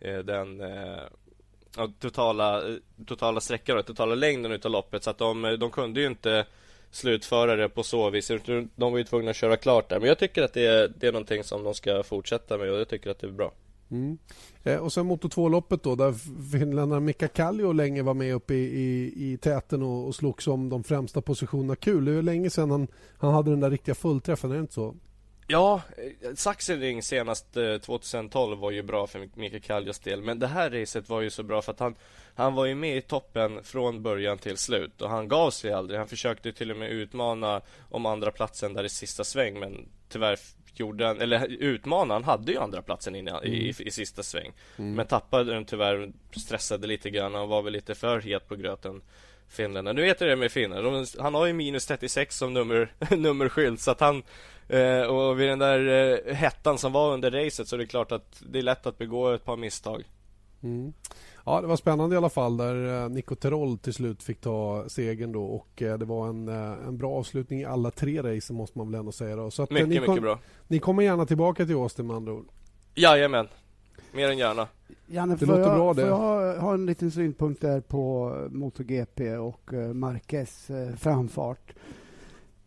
Eh, 0.00 0.18
den 0.18 0.60
eh, 0.60 1.02
totala, 1.98 2.68
eh, 2.68 2.74
totala 3.06 3.40
sträckan, 3.40 3.82
totala 3.82 4.14
längden 4.14 4.52
utav 4.52 4.72
loppet. 4.72 5.04
Så 5.04 5.10
att 5.10 5.18
de, 5.18 5.44
eh, 5.44 5.52
de 5.52 5.70
kunde 5.70 6.00
ju 6.00 6.06
inte 6.06 6.46
slutföra 6.90 7.56
det 7.56 7.68
på 7.68 7.82
så 7.82 8.10
vis. 8.10 8.30
De 8.76 8.92
var 8.92 8.98
ju 8.98 9.04
tvungna 9.04 9.30
att 9.30 9.36
köra 9.36 9.56
klart 9.56 9.88
där. 9.88 9.98
Men 9.98 10.08
jag 10.08 10.18
tycker 10.18 10.42
att 10.42 10.52
det 10.52 10.66
är, 10.66 10.92
det 10.98 11.06
är 11.06 11.12
någonting 11.12 11.44
som 11.44 11.64
de 11.64 11.74
ska 11.74 12.02
fortsätta 12.02 12.58
med 12.58 12.70
och 12.70 12.80
jag 12.80 12.88
tycker 12.88 13.10
att 13.10 13.18
det 13.18 13.26
är 13.26 13.30
bra. 13.30 13.52
Mm. 13.90 14.18
Eh, 14.62 14.76
och 14.76 14.92
sen 14.92 15.06
Moto 15.06 15.28
2-loppet 15.28 15.82
då 15.82 15.94
där 15.94 16.12
finländaren 16.58 17.04
Mika 17.04 17.28
Kallio 17.28 17.72
länge 17.72 18.02
var 18.02 18.14
med 18.14 18.34
uppe 18.34 18.54
i, 18.54 18.64
i, 18.64 19.12
i 19.32 19.36
täten 19.36 19.82
och, 19.82 20.06
och 20.06 20.14
slogs 20.14 20.46
om 20.46 20.68
de 20.68 20.84
främsta 20.84 21.20
positionerna. 21.20 21.76
Kul, 21.76 22.04
det 22.04 22.12
är 22.12 22.22
länge 22.22 22.50
sedan 22.50 22.70
han, 22.70 22.88
han 23.18 23.34
hade 23.34 23.50
den 23.50 23.60
där 23.60 23.70
riktiga 23.70 23.94
fullträffen, 23.94 24.50
är 24.50 24.54
det 24.54 24.60
inte 24.60 24.74
så? 24.74 24.94
Ja, 25.50 25.82
eh, 25.96 26.34
Sachsenring 26.34 27.02
senast 27.02 27.46
2012 27.82 28.52
eh, 28.52 28.58
var 28.58 28.70
ju 28.70 28.82
bra 28.82 29.06
för 29.06 29.28
Mika 29.34 29.60
Kallios 29.60 29.98
del 29.98 30.22
Men 30.22 30.38
det 30.38 30.46
här 30.46 30.70
racet 30.70 31.08
var 31.08 31.20
ju 31.20 31.30
så 31.30 31.42
bra 31.42 31.62
för 31.62 31.72
att 31.72 31.80
han 31.80 31.94
Han 32.34 32.54
var 32.54 32.66
ju 32.66 32.74
med 32.74 32.96
i 32.96 33.00
toppen 33.00 33.64
från 33.64 34.02
början 34.02 34.38
till 34.38 34.56
slut 34.56 35.02
och 35.02 35.10
han 35.10 35.28
gav 35.28 35.50
sig 35.50 35.72
aldrig 35.72 35.98
Han 35.98 36.08
försökte 36.08 36.52
till 36.52 36.70
och 36.70 36.76
med 36.76 36.90
utmana 36.90 37.60
om 37.88 38.06
andra 38.06 38.30
platsen 38.30 38.74
där 38.74 38.84
i 38.84 38.88
sista 38.88 39.24
sväng 39.24 39.60
men 39.60 39.88
tyvärr 40.08 40.38
gjorde 40.74 41.06
han, 41.06 41.20
eller 41.20 41.46
utmana, 41.46 42.14
han 42.14 42.24
hade 42.24 42.52
ju 42.52 42.58
andra 42.58 42.82
platsen 42.82 43.14
inne 43.14 43.30
mm. 43.30 43.44
i, 43.44 43.74
i, 43.78 43.90
sista 43.90 44.22
sväng 44.22 44.52
mm. 44.78 44.94
Men 44.94 45.06
tappade 45.06 45.52
den 45.52 45.64
tyvärr, 45.64 46.12
stressade 46.36 46.86
lite 46.86 47.10
grann 47.10 47.34
och 47.34 47.48
var 47.48 47.62
väl 47.62 47.72
lite 47.72 47.94
för 47.94 48.20
het 48.20 48.48
på 48.48 48.56
gröten 48.56 49.02
Finländarna. 49.48 49.92
Nu 49.92 50.02
vet 50.02 50.18
du 50.18 50.26
det 50.26 50.36
med 50.36 50.52
finnar, 50.52 51.22
han 51.22 51.34
har 51.34 51.46
ju 51.46 51.52
minus 51.52 51.86
36 51.86 52.36
som 52.36 52.54
nummer, 52.54 52.92
nummerskylt 53.16 53.80
så 53.80 53.90
att 53.90 54.00
han 54.00 54.22
Eh, 54.70 55.02
och 55.02 55.40
vid 55.40 55.48
den 55.48 55.58
där 55.58 55.88
eh, 56.28 56.34
hettan 56.34 56.78
som 56.78 56.92
var 56.92 57.12
under 57.12 57.30
racet 57.30 57.68
så 57.68 57.76
är 57.76 57.78
det 57.78 57.86
klart 57.86 58.12
att 58.12 58.42
det 58.48 58.58
är 58.58 58.62
lätt 58.62 58.86
att 58.86 58.98
begå 58.98 59.28
ett 59.28 59.44
par 59.44 59.56
misstag. 59.56 60.04
Mm. 60.62 60.92
Ja, 61.44 61.60
det 61.60 61.66
var 61.66 61.76
spännande 61.76 62.14
i 62.14 62.18
alla 62.18 62.28
fall 62.28 62.56
där 62.56 63.02
eh, 63.04 63.08
Nico 63.08 63.34
Terol 63.34 63.78
till 63.78 63.94
slut 63.94 64.22
fick 64.22 64.40
ta 64.40 64.84
segern 64.88 65.32
då 65.32 65.44
och 65.44 65.82
eh, 65.82 65.98
det 65.98 66.04
var 66.04 66.28
en, 66.28 66.48
eh, 66.48 66.86
en 66.86 66.98
bra 66.98 67.12
avslutning 67.12 67.60
i 67.60 67.64
alla 67.64 67.90
tre 67.90 68.22
racen 68.22 68.56
måste 68.56 68.78
man 68.78 68.90
väl 68.90 69.00
ändå 69.00 69.12
säga 69.12 69.36
då. 69.36 69.50
Så 69.50 69.62
att, 69.62 69.70
mycket, 69.70 69.88
ni 69.88 69.96
kom, 69.96 70.04
mycket 70.06 70.22
bra. 70.22 70.38
Ni 70.68 70.78
kommer 70.78 71.02
gärna 71.02 71.26
tillbaka 71.26 71.66
till 71.66 71.74
Austin 71.74 72.06
med 72.06 72.16
andra 72.16 72.32
ord? 72.32 72.46
Jajamän, 72.94 73.48
mer 74.12 74.28
än 74.28 74.38
gärna. 74.38 74.68
Janne, 75.06 75.36
det 75.36 75.46
låter 75.46 75.62
jag, 75.62 75.76
bra 75.76 75.94
det. 75.94 76.02
Får 76.02 76.10
jag 76.10 76.60
ha 76.60 76.74
en 76.74 76.86
liten 76.86 77.10
synpunkt 77.10 77.60
där 77.60 77.80
på 77.80 78.34
MotoGP 78.50 79.36
och 79.36 79.72
Marquez 79.94 80.70
framfart? 80.98 81.72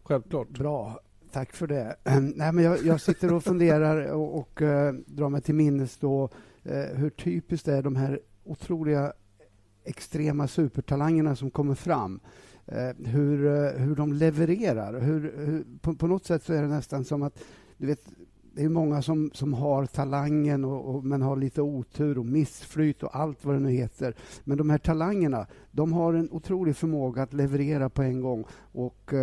Självklart. 0.03 0.49
Bra. 0.49 0.99
Tack 1.33 1.53
för 1.53 1.67
det. 1.67 1.95
Nej, 2.35 2.51
men 2.51 2.63
jag, 2.63 2.85
jag 2.85 3.01
sitter 3.01 3.33
och 3.33 3.43
funderar 3.43 4.11
och, 4.11 4.37
och 4.37 4.61
uh, 4.61 4.93
drar 5.05 5.29
mig 5.29 5.41
till 5.41 5.55
minnes 5.55 5.97
då, 5.97 6.29
uh, 6.65 6.73
hur 6.73 7.09
typiskt 7.09 7.65
det 7.65 7.73
är 7.73 7.83
de 7.83 7.95
här 7.95 8.19
otroliga 8.43 9.13
extrema 9.83 10.47
supertalangerna 10.47 11.35
som 11.35 11.51
kommer 11.51 11.75
fram. 11.75 12.19
Uh, 12.71 13.07
hur, 13.07 13.37
hur 13.79 13.95
de 13.95 14.13
levererar. 14.13 14.99
Hur, 15.01 15.33
hur, 15.45 15.65
på, 15.81 15.95
på, 15.95 16.07
något 16.07 16.25
sätt 16.25 16.43
så 16.43 16.53
är 16.53 16.61
det 16.61 16.67
nästan 16.67 17.05
som 17.05 17.23
att 17.23 17.43
du 17.77 17.87
vet, 17.87 18.07
det 18.53 18.63
är 18.63 18.69
många 18.69 19.01
som, 19.01 19.31
som 19.33 19.53
har 19.53 19.85
talangen 19.85 20.65
och, 20.65 20.95
och, 20.95 21.03
men 21.03 21.21
har 21.21 21.35
lite 21.35 21.61
otur 21.61 22.17
och 22.17 22.25
missflyt 22.25 23.03
och 23.03 23.15
allt 23.15 23.45
vad 23.45 23.55
det 23.55 23.59
nu 23.59 23.71
heter. 23.71 24.15
Men 24.43 24.57
de 24.57 24.69
här 24.69 24.77
talangerna, 24.77 25.47
de 25.71 25.93
har 25.93 26.13
en 26.13 26.31
otrolig 26.31 26.75
förmåga 26.75 27.23
att 27.23 27.33
leverera 27.33 27.89
på 27.89 28.01
en 28.01 28.21
gång. 28.21 28.45
Och 28.71 29.13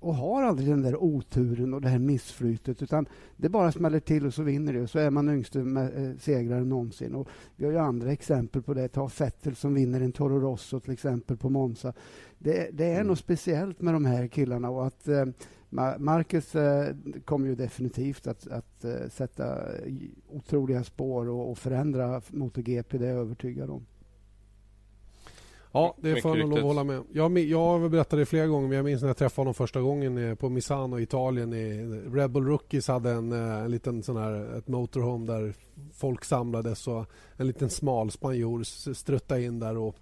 och 0.00 0.14
har 0.14 0.42
aldrig 0.42 0.68
den 0.68 0.82
där 0.82 1.02
oturen 1.02 1.74
och 1.74 1.80
det 1.80 1.88
här 1.88 1.98
missflytet 1.98 2.82
utan 2.82 3.06
det 3.36 3.48
bara 3.48 3.72
smäller 3.72 4.00
till 4.00 4.26
och 4.26 4.34
så 4.34 4.42
vinner 4.42 4.72
det 4.72 4.82
och 4.82 4.90
så 4.90 4.98
är 4.98 5.10
man 5.10 5.28
yngste 5.28 5.60
eh, 5.60 6.18
segrare 6.20 6.64
någonsin. 6.64 7.14
Och 7.14 7.28
vi 7.56 7.64
har 7.64 7.72
ju 7.72 7.78
andra 7.78 8.12
exempel 8.12 8.62
på 8.62 8.74
det. 8.74 8.88
Ta 8.88 9.08
Fettel 9.08 9.56
som 9.56 9.74
vinner 9.74 10.00
en 10.00 10.12
Toro 10.12 10.40
Rosso 10.40 10.80
till 10.80 10.92
exempel 10.92 11.36
på 11.36 11.48
Monza. 11.48 11.92
Det, 12.38 12.70
det 12.72 12.84
är 12.84 12.94
mm. 12.94 13.06
något 13.06 13.18
speciellt 13.18 13.80
med 13.80 13.94
de 13.94 14.04
här 14.04 14.26
killarna 14.26 14.70
och 14.70 14.86
att 14.86 15.08
eh, 15.08 15.24
Marcus 15.98 16.54
eh, 16.54 16.94
kommer 17.24 17.48
ju 17.48 17.54
definitivt 17.54 18.26
att, 18.26 18.46
att 18.46 18.84
eh, 18.84 19.08
sätta 19.10 19.58
otroliga 20.28 20.84
spår 20.84 21.28
och, 21.28 21.50
och 21.50 21.58
förändra 21.58 22.22
MotoGP, 22.28 22.98
det 22.98 23.06
är 23.06 23.10
jag 23.10 23.20
övertygad 23.20 23.70
om. 23.70 23.86
Ja, 25.72 25.96
det 26.00 26.22
får 26.22 26.38
jag 26.38 26.48
nog 26.48 26.58
hålla 26.58 26.84
med 26.84 27.02
jag, 27.12 27.38
jag 27.38 27.58
har 27.58 27.88
berättat 27.88 28.18
det 28.18 28.26
flera 28.26 28.46
gånger, 28.46 28.68
men 28.68 28.76
jag 28.76 28.84
minns 28.84 29.02
när 29.02 29.08
jag 29.08 29.16
träffade 29.16 29.40
honom 29.40 29.54
första 29.54 29.80
gången 29.80 30.36
på 30.36 30.48
Misano 30.48 30.98
i 30.98 31.02
Italien. 31.02 31.52
I 31.52 31.84
Red 32.12 32.30
Bull 32.30 32.46
Rookies 32.46 32.88
hade 32.88 33.10
en, 33.10 33.32
eh, 33.32 33.64
en 33.64 33.70
liten 33.70 34.02
sån 34.02 34.16
här, 34.16 34.58
ett 34.58 34.68
motorhome 34.68 35.26
där 35.26 35.54
folk 35.94 36.24
samlades 36.24 36.88
och 36.88 37.06
en 37.36 37.46
liten 37.46 37.70
smal 37.70 38.10
spanjor 38.10 38.62
struttade 38.94 39.42
in 39.42 39.60
där 39.60 39.76
och 39.76 39.96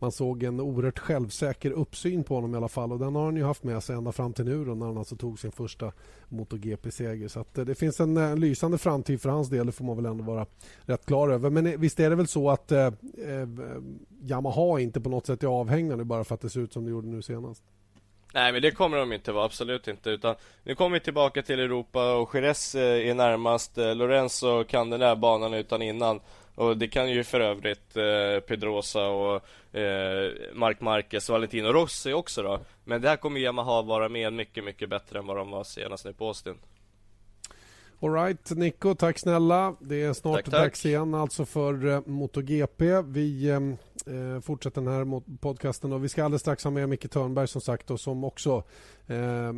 man 0.00 0.12
såg 0.12 0.42
en 0.42 0.60
oerhört 0.60 0.98
självsäker 0.98 1.70
uppsyn 1.70 2.24
på 2.24 2.34
honom 2.34 2.54
i 2.54 2.56
alla 2.56 2.68
fall 2.68 2.92
och 2.92 2.98
den 2.98 3.14
har 3.14 3.24
han 3.24 3.36
ju 3.36 3.44
haft 3.44 3.62
med 3.62 3.82
sig 3.82 3.96
ända 3.96 4.12
fram 4.12 4.32
till 4.32 4.44
nu 4.44 4.64
då, 4.64 4.74
när 4.74 4.86
han 4.86 4.98
alltså 4.98 5.16
tog 5.16 5.38
sin 5.38 5.52
första 5.52 5.92
MotoGP-seger. 6.28 7.28
Så 7.28 7.40
att, 7.40 7.58
eh, 7.58 7.64
det 7.64 7.74
finns 7.74 8.00
en, 8.00 8.16
en, 8.16 8.40
lysande 8.40 8.78
framtid 8.78 9.22
för 9.22 9.28
hans 9.28 9.48
del, 9.48 9.66
det 9.66 9.72
får 9.72 9.84
man 9.84 9.96
väl 9.96 10.06
ändå 10.06 10.24
vara 10.24 10.46
rätt 10.80 11.06
klar 11.06 11.28
över. 11.28 11.50
Men 11.50 11.66
eh, 11.66 11.78
visst 11.78 12.00
är 12.00 12.10
det 12.10 12.16
väl 12.16 12.28
så 12.28 12.50
att 12.50 12.72
eh, 12.72 12.90
Yamaha 14.22 14.80
inte 14.80 15.00
på 15.00 15.08
något 15.08 15.26
sätt 15.26 15.42
är 15.42 15.48
avhängande 15.48 16.04
bara 16.04 16.24
för 16.24 16.34
att 16.34 16.40
det 16.40 16.50
ser 16.50 16.60
ut 16.60 16.72
som 16.72 16.84
det 16.84 16.90
gjorde 16.90 17.08
nu 17.08 17.22
senast? 17.22 17.62
Nej 18.34 18.52
men 18.52 18.62
det 18.62 18.70
kommer 18.70 18.96
de 18.96 19.12
inte 19.12 19.32
vara, 19.32 19.44
absolut 19.44 19.88
inte 19.88 20.10
utan 20.10 20.34
Nu 20.64 20.74
kommer 20.74 20.94
vi 20.94 21.00
tillbaka 21.00 21.42
till 21.42 21.60
Europa 21.60 22.14
och 22.14 22.34
Jerez 22.34 22.74
är 22.74 23.14
närmast 23.14 23.76
Lorenzo 23.76 24.64
kan 24.64 24.90
den 24.90 25.00
där 25.00 25.16
banan 25.16 25.54
utan 25.54 25.82
innan 25.82 26.20
och 26.60 26.76
det 26.76 26.88
kan 26.88 27.10
ju 27.10 27.24
för 27.24 27.40
övrigt 27.40 27.96
eh, 27.96 28.40
Pedrosa 28.46 29.08
och 29.08 29.34
eh, 29.76 30.32
Mark 30.54 30.80
Marquez 30.80 31.28
och 31.28 31.32
Valentino 31.32 31.68
Rossi 31.72 32.12
också 32.12 32.42
då 32.42 32.60
Men 32.84 33.02
där 33.02 33.16
kommer 33.16 33.40
Yamaha 33.40 33.82
vara 33.82 34.08
med 34.08 34.32
mycket, 34.32 34.64
mycket 34.64 34.88
bättre 34.88 35.18
än 35.18 35.26
vad 35.26 35.36
de 35.36 35.50
var 35.50 35.64
senast 35.64 36.04
nu 36.04 36.12
på 36.12 36.26
Austin 36.26 36.54
Alright, 38.02 38.50
Nico, 38.50 38.94
tack 38.94 39.18
snälla. 39.18 39.74
Det 39.80 40.02
är 40.02 40.12
snart 40.12 40.36
tack, 40.36 40.44
tack. 40.44 40.52
dags 40.52 40.86
igen 40.86 41.14
alltså 41.14 41.44
för 41.44 41.86
uh, 41.86 42.00
MotoGP. 42.06 43.02
Vi 43.02 43.50
uh, 43.50 44.40
fortsätter 44.40 44.80
den 44.80 44.92
här 44.92 45.22
podcasten 45.36 45.92
och 45.92 46.04
vi 46.04 46.08
ska 46.08 46.24
alldeles 46.24 46.42
strax 46.42 46.64
ha 46.64 46.70
med 46.70 46.88
Micke 46.88 47.10
Törnberg 47.10 47.48
som 47.48 47.60
sagt 47.60 47.90
och 47.90 48.00
som 48.00 48.24
också 48.24 48.56
uh, 49.10 49.52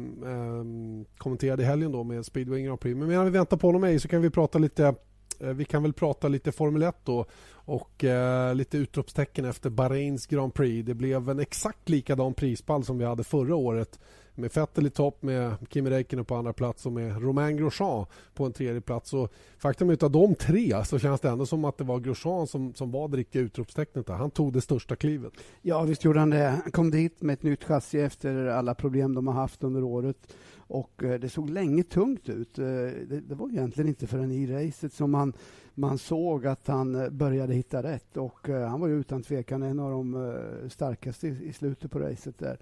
kommenterade 1.17 1.63
i 1.63 1.67
helgen 1.67 1.93
då 1.93 2.05
med 2.05 2.27
Speedway 2.27 2.63
Grand 2.63 2.81
Prix. 2.81 2.97
Men 2.97 3.09
medan 3.09 3.25
vi 3.25 3.31
väntar 3.31 3.57
på 3.57 3.69
honom 3.69 4.01
så 4.01 4.09
kan 4.09 4.23
vi 4.23 4.31
prata 4.31 4.59
lite 4.59 4.95
Eh, 5.43 5.49
vi 5.49 5.65
kan 5.65 5.83
väl 5.83 5.93
prata 5.93 6.29
lite 6.29 6.53
Formel 6.53 6.83
1 6.83 6.97
då 7.05 7.27
och 7.53 8.05
eh, 8.05 8.55
lite 8.55 8.79
utropstecken 8.79 9.45
efter 9.45 9.71
Bahrains 9.71 10.27
Grand 10.27 10.55
Prix. 10.55 10.87
Det 10.87 10.95
blev 10.95 11.31
en 11.31 11.41
exakt 11.41 11.89
likadan 11.89 12.35
prispall 12.35 12.85
som 12.85 12.99
vi 12.99 13.05
hade 13.05 13.25
förra 13.25 13.55
året 13.55 14.01
med 14.35 14.51
Vettel 14.55 14.87
i 14.87 14.91
topp, 14.91 15.23
med 15.23 15.55
Kimi 15.71 15.91
Räikkönen 15.91 16.25
på 16.25 16.35
andra 16.35 16.53
plats 16.53 16.87
och 16.87 16.93
med 16.93 17.23
Romain 17.23 17.57
Grosjean 17.57 18.07
på 18.35 18.45
en 18.45 18.53
tredje 18.53 18.81
plats. 18.81 19.13
Och 19.13 19.33
faktum 19.59 19.91
är 19.91 19.95
att 19.95 20.03
av 20.03 20.11
de 20.11 20.35
tre 20.35 20.85
så 20.85 20.99
känns 20.99 21.21
det 21.21 21.29
ändå 21.29 21.47
som 21.47 21.65
att 21.65 21.79
det 21.79 21.85
var 21.85 22.01
Grosjean 22.01 22.47
som, 22.47 22.75
som 22.75 22.91
var 22.91 23.09
det 23.09 23.17
riktiga 23.17 23.43
utropstecknet. 23.43 24.09
Han 24.09 24.31
tog 24.31 24.53
det 24.53 24.61
största 24.61 24.97
klivet. 24.97 25.33
Ja, 25.63 25.83
visst 25.83 26.05
gjorde 26.05 26.21
han 26.21 26.31
det. 26.31 26.61
Han 26.63 26.73
kom 26.73 26.91
dit 26.91 27.23
med 27.23 27.35
ett 27.35 27.43
nytt 27.43 27.65
chassi 27.65 28.01
efter 28.01 28.47
alla 28.47 28.75
problem 28.75 29.15
de 29.15 29.27
har 29.27 29.35
haft 29.35 29.65
under 29.65 29.83
året. 29.83 30.17
Och 30.73 31.05
eh, 31.05 31.21
det 31.21 31.29
såg 31.29 31.51
länge 31.51 31.83
tungt 31.83 32.29
ut. 32.29 32.59
Eh, 32.59 32.65
det, 32.65 33.21
det 33.29 33.35
var 33.35 33.49
egentligen 33.49 33.89
inte 33.89 34.07
förrän 34.07 34.33
i 34.33 34.47
racet 34.47 34.93
som 34.93 35.11
man, 35.11 35.33
man 35.75 35.99
såg 35.99 36.47
att 36.47 36.67
han 36.67 36.95
eh, 36.95 37.11
började 37.11 37.55
hitta 37.55 37.83
rätt. 37.83 38.17
Och 38.17 38.49
han 38.49 38.81
var 38.81 38.89
ju 38.89 39.01
utan 39.01 39.23
tvekan 39.23 39.63
en 39.63 39.81
av 39.81 39.91
de 39.91 40.37
starkaste 40.69 41.29
i, 41.29 41.49
i 41.49 41.53
slutet 41.53 41.91
på 41.91 41.99
racet 41.99 42.39
där. 42.39 42.59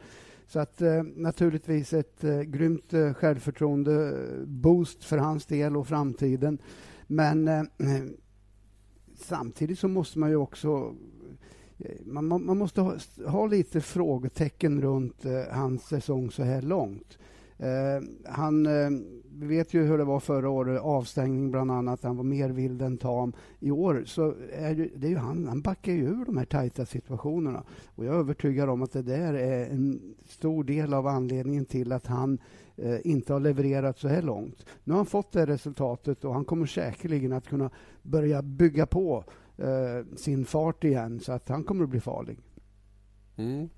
Så 0.50 0.58
att 0.60 0.82
eh, 0.82 1.02
naturligtvis 1.02 1.92
ett 1.92 2.24
eh, 2.24 2.40
grymt 2.40 2.94
eh, 2.94 3.14
självförtroende-boost 3.14 4.98
eh, 5.02 5.04
för 5.04 5.18
hans 5.18 5.46
del 5.46 5.76
och 5.76 5.88
framtiden. 5.88 6.58
Men 7.06 7.48
eh, 7.48 7.62
samtidigt 9.16 9.78
så 9.78 9.88
måste 9.88 10.18
man 10.18 10.30
ju 10.30 10.36
också 10.36 10.94
eh, 11.78 12.06
man, 12.06 12.28
man 12.28 12.58
måste 12.58 12.80
ha, 12.80 12.96
ha, 13.26 13.46
lite 13.46 13.80
frågetecken 13.80 14.82
runt 14.82 15.24
eh, 15.24 15.42
hans 15.50 15.82
säsong 15.82 16.30
så 16.30 16.42
här 16.42 16.62
långt. 16.62 17.18
Eh, 17.60 18.02
han 18.24 18.66
eh, 18.66 18.90
vi 19.40 19.46
vet 19.46 19.74
ju 19.74 19.84
hur 19.84 19.98
det 19.98 20.04
var 20.04 20.20
förra 20.20 20.50
året, 20.50 20.80
avstängning 20.80 21.50
bland 21.50 21.70
annat. 21.70 22.02
Han 22.02 22.16
var 22.16 22.24
mer 22.24 22.50
vild 22.50 22.82
än 22.82 22.96
tam. 22.98 23.32
I 23.60 23.70
år 23.70 24.02
så 24.06 24.34
är 24.52 24.74
det, 24.74 24.88
det 24.96 25.06
är 25.06 25.10
ju 25.10 25.16
han, 25.16 25.48
han 25.48 25.62
backar 25.62 25.92
ju 25.92 26.04
ur 26.04 26.24
de 26.24 26.36
här 26.36 26.44
tajta 26.44 26.86
situationerna. 26.86 27.64
Och 27.94 28.04
jag 28.04 28.14
är 28.14 28.18
övertygad 28.18 28.68
om 28.68 28.82
att 28.82 28.92
det 28.92 29.02
där 29.02 29.34
är 29.34 29.66
en 29.70 30.14
stor 30.26 30.64
del 30.64 30.94
av 30.94 31.06
anledningen 31.06 31.64
till 31.64 31.92
att 31.92 32.06
han 32.06 32.38
eh, 32.76 32.98
inte 33.04 33.32
har 33.32 33.40
levererat 33.40 33.98
så 33.98 34.08
här 34.08 34.22
långt. 34.22 34.66
Nu 34.84 34.92
har 34.92 34.98
han 34.98 35.06
fått 35.06 35.32
det 35.32 35.46
resultatet 35.46 36.24
och 36.24 36.34
han 36.34 36.44
kommer 36.44 36.66
säkerligen 36.66 37.32
att 37.32 37.48
kunna 37.48 37.70
börja 38.02 38.42
bygga 38.42 38.86
på 38.86 39.24
eh, 39.56 40.16
sin 40.16 40.44
fart 40.44 40.84
igen 40.84 41.20
så 41.20 41.32
att 41.32 41.48
han 41.48 41.64
kommer 41.64 41.84
att 41.84 41.90
bli 41.90 42.00
farlig. 42.00 42.38
Mm. 43.36 43.68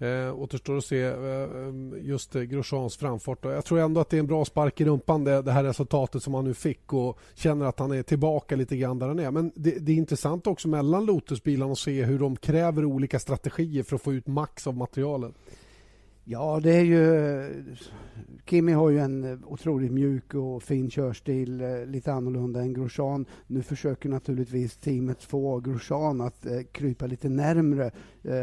Eh, 0.00 0.40
återstår 0.40 0.76
att 0.76 0.84
se 0.84 1.02
eh, 1.02 1.42
ehm, 1.42 1.94
just 2.00 2.36
eh, 2.36 2.42
Grosjeans 2.42 2.96
framfart. 2.96 3.44
Jag 3.44 3.64
tror 3.64 3.78
ändå 3.78 4.00
att 4.00 4.10
det 4.10 4.16
är 4.16 4.18
en 4.18 4.26
bra 4.26 4.44
spark 4.44 4.80
i 4.80 4.84
rumpan 4.84 5.24
det, 5.24 5.42
det 5.42 5.52
här 5.52 5.64
resultatet 5.64 6.22
som 6.22 6.34
han 6.34 6.44
nu 6.44 6.54
fick 6.54 6.92
och 6.92 7.18
känner 7.34 7.66
att 7.66 7.78
han 7.78 7.92
är 7.92 8.02
tillbaka 8.02 8.56
lite 8.56 8.76
grann 8.76 8.98
där 8.98 9.08
han 9.08 9.18
är. 9.18 9.30
Men 9.30 9.52
det, 9.54 9.70
det 9.70 9.92
är 9.92 9.96
intressant 9.96 10.46
också 10.46 10.68
mellan 10.68 11.04
Lotusbilarna 11.04 11.72
att 11.72 11.78
se 11.78 12.04
hur 12.04 12.18
de 12.18 12.36
kräver 12.36 12.84
olika 12.84 13.18
strategier 13.18 13.82
för 13.82 13.96
att 13.96 14.02
få 14.02 14.12
ut 14.12 14.26
max 14.26 14.66
av 14.66 14.76
materialet. 14.76 15.34
Ja, 16.30 16.60
det 16.62 16.76
är 16.76 16.84
ju... 16.84 17.74
Kimi 18.46 18.72
har 18.72 18.90
ju 18.90 18.98
en 18.98 19.24
eh, 19.24 19.38
otroligt 19.46 19.92
mjuk 19.92 20.34
och 20.34 20.62
fin 20.62 20.90
körstil, 20.90 21.60
eh, 21.60 21.86
lite 21.86 22.12
annorlunda 22.12 22.60
än 22.60 22.72
Grosjean. 22.72 23.26
Nu 23.46 23.62
försöker 23.62 24.08
naturligtvis 24.08 24.76
teamet 24.76 25.22
få 25.22 25.60
Grosjean 25.60 26.20
att 26.20 26.46
eh, 26.46 26.60
krypa 26.72 27.06
lite 27.06 27.28
närmre 27.28 27.90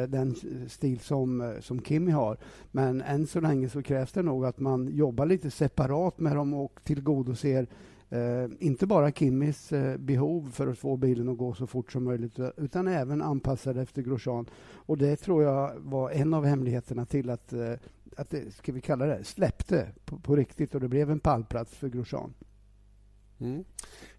den 0.07 0.35
stil 0.67 0.99
som, 0.99 1.55
som 1.61 1.81
Kimi 1.81 2.11
har. 2.11 2.37
Men 2.71 3.01
än 3.01 3.27
så 3.27 3.39
länge 3.39 3.69
så 3.69 3.81
krävs 3.81 4.11
det 4.11 4.21
nog 4.21 4.45
att 4.45 4.59
man 4.59 4.87
jobbar 4.87 5.25
lite 5.25 5.51
separat 5.51 6.19
med 6.19 6.35
dem 6.35 6.53
och 6.53 6.79
tillgodoser 6.83 7.67
Eh, 8.15 8.49
inte 8.59 8.87
bara 8.87 9.11
Kimmis 9.11 9.71
eh, 9.71 9.97
behov 9.97 10.49
för 10.53 10.67
att 10.67 10.77
få 10.77 10.97
bilen 10.97 11.29
att 11.29 11.37
gå 11.37 11.53
så 11.53 11.67
fort 11.67 11.91
som 11.91 12.03
möjligt 12.03 12.39
eh, 12.39 12.49
utan 12.57 12.87
även 12.87 13.21
anpassad 13.21 13.77
efter 13.77 14.01
Grosjean. 14.01 14.49
Och 14.73 14.97
det 14.97 15.15
tror 15.15 15.43
jag 15.43 15.71
var 15.77 16.11
en 16.11 16.33
av 16.33 16.45
hemligheterna 16.45 17.05
till 17.05 17.29
att, 17.29 17.53
eh, 17.53 17.73
att 18.17 18.29
det, 18.29 18.53
ska 18.53 18.71
vi 18.71 18.81
kalla 18.81 19.05
det, 19.05 19.23
släppte 19.23 19.87
på, 20.05 20.17
på 20.19 20.35
riktigt 20.35 20.75
och 20.75 20.81
det 20.81 20.87
blev 20.87 21.11
en 21.11 21.19
pallplats 21.19 21.75
för 21.75 21.89
Grosjean. 21.89 22.33
Mm. 23.41 23.63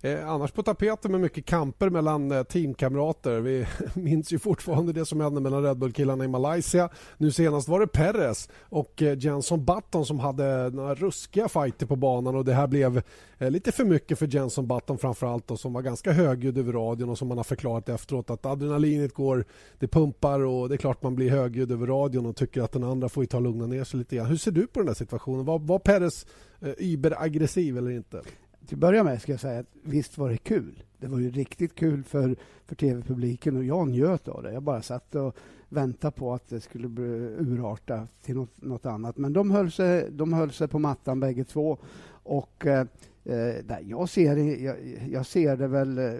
Eh, 0.00 0.28
annars 0.28 0.52
på 0.52 0.62
tapeten 0.62 1.12
med 1.12 1.20
mycket 1.20 1.44
kamper 1.44 1.90
mellan 1.90 2.32
eh, 2.32 2.42
teamkamrater. 2.42 3.40
Vi 3.40 3.66
minns 3.94 4.32
ju 4.32 4.38
fortfarande 4.38 4.92
det 4.92 5.06
som 5.06 5.20
hände 5.20 5.40
mellan 5.40 5.62
Red 5.62 5.78
Bull-killarna 5.78 6.24
i 6.24 6.28
Malaysia. 6.28 6.88
Nu 7.16 7.30
senast 7.30 7.68
var 7.68 7.80
det 7.80 7.86
Perez 7.86 8.48
och 8.60 9.02
eh, 9.02 9.18
Jenson 9.18 9.64
Button 9.64 10.06
som 10.06 10.20
hade 10.20 10.70
några 10.70 10.94
ruskiga 10.94 11.48
fighter 11.48 11.86
på 11.86 11.96
banan 11.96 12.36
och 12.36 12.44
det 12.44 12.54
här 12.54 12.66
blev 12.66 13.02
eh, 13.38 13.50
lite 13.50 13.72
för 13.72 13.84
mycket 13.84 14.18
för 14.18 14.26
Jenson 14.26 14.66
Button 14.66 14.98
framförallt 14.98 15.50
och 15.50 15.60
som 15.60 15.72
var 15.72 15.82
ganska 15.82 16.12
högljudd 16.12 16.58
över 16.58 16.72
radion 16.72 17.10
och 17.10 17.18
som 17.18 17.28
man 17.28 17.36
har 17.36 17.44
förklarat 17.44 17.88
efteråt 17.88 18.30
att 18.30 18.46
adrenalinet 18.46 19.14
går, 19.14 19.44
det 19.78 19.88
pumpar 19.88 20.40
och 20.40 20.68
det 20.68 20.74
är 20.74 20.78
klart 20.78 21.02
man 21.02 21.14
blir 21.14 21.30
högljudd 21.30 21.72
över 21.72 21.86
radion 21.86 22.26
och 22.26 22.36
tycker 22.36 22.62
att 22.62 22.72
den 22.72 22.84
andra 22.84 23.08
får 23.08 23.24
ta 23.24 23.40
lugna 23.40 23.66
ner 23.66 23.84
sig 23.84 23.98
lite 23.98 24.16
grann. 24.16 24.26
Hur 24.26 24.36
ser 24.36 24.50
du 24.50 24.66
på 24.66 24.80
den 24.80 24.88
här 24.88 24.94
situationen? 24.94 25.44
Var, 25.44 25.58
var 25.58 25.78
Perez 25.78 26.26
eh, 26.60 26.72
überaggressiv 26.78 27.78
eller 27.78 27.90
inte? 27.90 28.22
Till 28.66 28.76
att 28.76 28.80
börja 28.80 29.04
med 29.04 29.22
ska 29.22 29.32
jag 29.32 29.40
säga 29.40 29.60
att 29.60 29.70
visst 29.82 30.18
var 30.18 30.30
det 30.30 30.38
kul. 30.38 30.82
Det 30.98 31.06
var 31.06 31.18
ju 31.18 31.30
riktigt 31.30 31.74
kul 31.74 32.04
för, 32.04 32.36
för 32.66 32.74
tv-publiken 32.74 33.56
och 33.56 33.64
jag 33.64 33.88
njöt 33.88 34.28
av 34.28 34.42
det. 34.42 34.52
Jag 34.52 34.62
bara 34.62 34.82
satt 34.82 35.14
och 35.14 35.36
väntade 35.68 36.12
på 36.12 36.34
att 36.34 36.48
det 36.48 36.60
skulle 36.60 36.88
bli 36.88 37.04
urarta 37.38 38.08
till 38.22 38.34
något, 38.34 38.62
något 38.62 38.86
annat. 38.86 39.16
Men 39.16 39.32
de 39.32 39.50
höll, 39.50 39.70
sig, 39.70 40.10
de 40.10 40.32
höll 40.32 40.50
sig 40.50 40.68
på 40.68 40.78
mattan 40.78 41.20
bägge 41.20 41.44
två. 41.44 41.78
Och 42.08 42.66
eh, 42.66 42.86
eh 43.24 43.54
nej, 43.68 43.84
jag, 43.86 44.08
ser, 44.08 44.36
jag, 44.36 44.76
jag, 45.10 45.26
ser 45.26 45.56
det 45.56 45.66
väl... 45.66 45.98
Eh, 45.98 46.14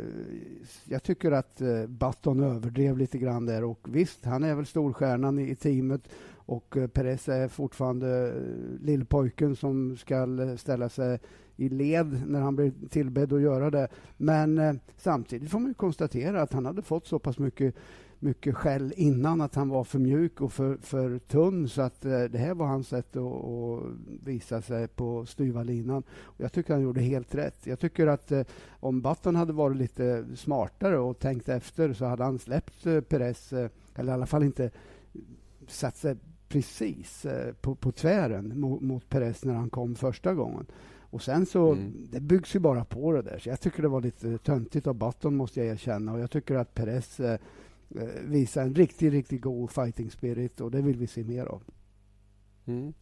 jag 0.85 1.03
tycker 1.03 1.33
att 1.33 1.61
eh, 1.61 1.87
Button 1.87 2.43
överdrev 2.43 2.99
lite 2.99 3.19
grann 3.19 3.47
där. 3.47 3.65
Och 3.65 3.87
visst, 3.89 4.25
han 4.25 4.45
är 4.45 4.55
väl 4.55 4.67
storstjärnan 4.67 5.39
i, 5.39 5.51
i 5.51 5.57
teamet. 5.57 6.03
Och 6.35 6.77
eh, 6.77 6.87
Perez 6.87 7.29
är 7.29 7.49
fortfarande 7.49 8.35
lillpojken 8.81 9.57
som 9.57 9.97
ska 9.97 10.27
ställa 10.57 10.89
sig 10.89 11.19
i 11.57 11.69
led 11.69 12.23
när 12.27 12.41
han 12.41 12.57
blev 12.57 12.89
tillbedd 12.89 13.33
att 13.33 13.41
göra 13.41 13.71
det. 13.71 13.89
Men 14.17 14.59
eh, 14.59 14.75
samtidigt 14.97 15.51
får 15.51 15.59
man 15.59 15.75
konstatera 15.75 16.43
att 16.43 16.53
han 16.53 16.67
hade 16.67 16.83
fått 16.83 17.07
så 17.07 17.19
pass 17.19 17.39
mycket 17.39 17.75
mycket 18.19 18.55
skäll 18.55 18.93
innan 18.97 19.41
att 19.41 19.55
han 19.55 19.69
var 19.69 19.85
för 19.85 19.99
mjuk 19.99 20.41
och 20.41 20.53
för, 20.53 20.77
för 20.77 21.19
tunn 21.19 21.69
så 21.69 21.83
att 21.83 22.05
eh, 22.05 22.23
det 22.23 22.39
här 22.39 22.55
var 22.55 22.67
hans 22.67 22.89
sätt 22.89 23.17
att, 23.17 23.45
att 23.45 23.83
visa 24.25 24.63
sig 24.63 24.89
på 24.89 25.27
styva 25.27 25.63
linan. 25.63 26.03
Och 26.11 26.41
jag 26.41 26.53
tycker 26.53 26.73
han 26.73 26.83
gjorde 26.83 27.01
helt 27.01 27.35
rätt. 27.35 27.67
Jag 27.67 27.81
tycker 27.81 28.07
att 28.07 28.33
eh, 28.33 28.43
om 28.71 29.03
Button 29.03 29.37
hade 29.37 29.53
varit 29.53 29.77
lite 29.77 30.25
smartare 30.37 30.99
och 30.99 31.19
tänkt 31.19 31.49
efter 31.49 31.93
så 31.93 32.05
hade 32.05 32.25
han 32.25 32.39
släppt 32.39 32.87
eh, 32.87 33.01
Perez, 33.01 33.53
eh, 33.53 33.71
eller 33.95 34.13
i 34.13 34.15
alla 34.15 34.27
fall 34.27 34.43
inte 34.43 34.71
satt 35.69 35.97
sig 35.97 36.17
precis 36.49 37.27
eh, 37.27 37.53
på, 37.53 37.75
på 37.75 37.93
tvären 37.93 38.61
mot, 38.61 38.83
mot 38.83 39.09
Perez 39.09 39.45
när 39.45 39.55
han 39.55 39.71
kom 39.71 39.95
första 39.95 40.35
gången. 40.35 40.67
Och 41.11 41.23
sen 41.23 41.47
så, 41.47 41.73
mm. 41.73 42.09
det 42.11 42.21
byggs 42.21 42.55
ju 42.55 42.59
bara 42.59 42.85
på 42.85 43.13
det 43.13 43.23
där. 43.23 43.39
Så 43.39 43.49
jag 43.49 43.61
tycker 43.61 43.83
det 43.83 43.89
var 43.89 44.01
lite 44.01 44.39
töntigt 44.39 44.87
av 44.87 44.95
Button 44.95 45.37
måste 45.37 45.61
jag 45.61 45.69
erkänna. 45.69 46.13
Och 46.13 46.21
jag 46.21 46.31
tycker 46.31 46.55
att 46.55 46.75
Perez 46.75 47.21
eh, 47.21 47.39
eh, 47.97 48.09
visar 48.25 48.63
en 48.63 48.75
riktigt, 48.75 49.13
riktigt 49.13 49.41
god 49.41 49.71
fighting 49.71 50.11
spirit 50.11 50.61
och 50.61 50.71
det 50.71 50.83
vill 50.83 50.97
vi 50.97 51.07
se 51.07 51.25
mer 51.25 51.47
av. 51.47 51.63
Mm. 52.67 52.93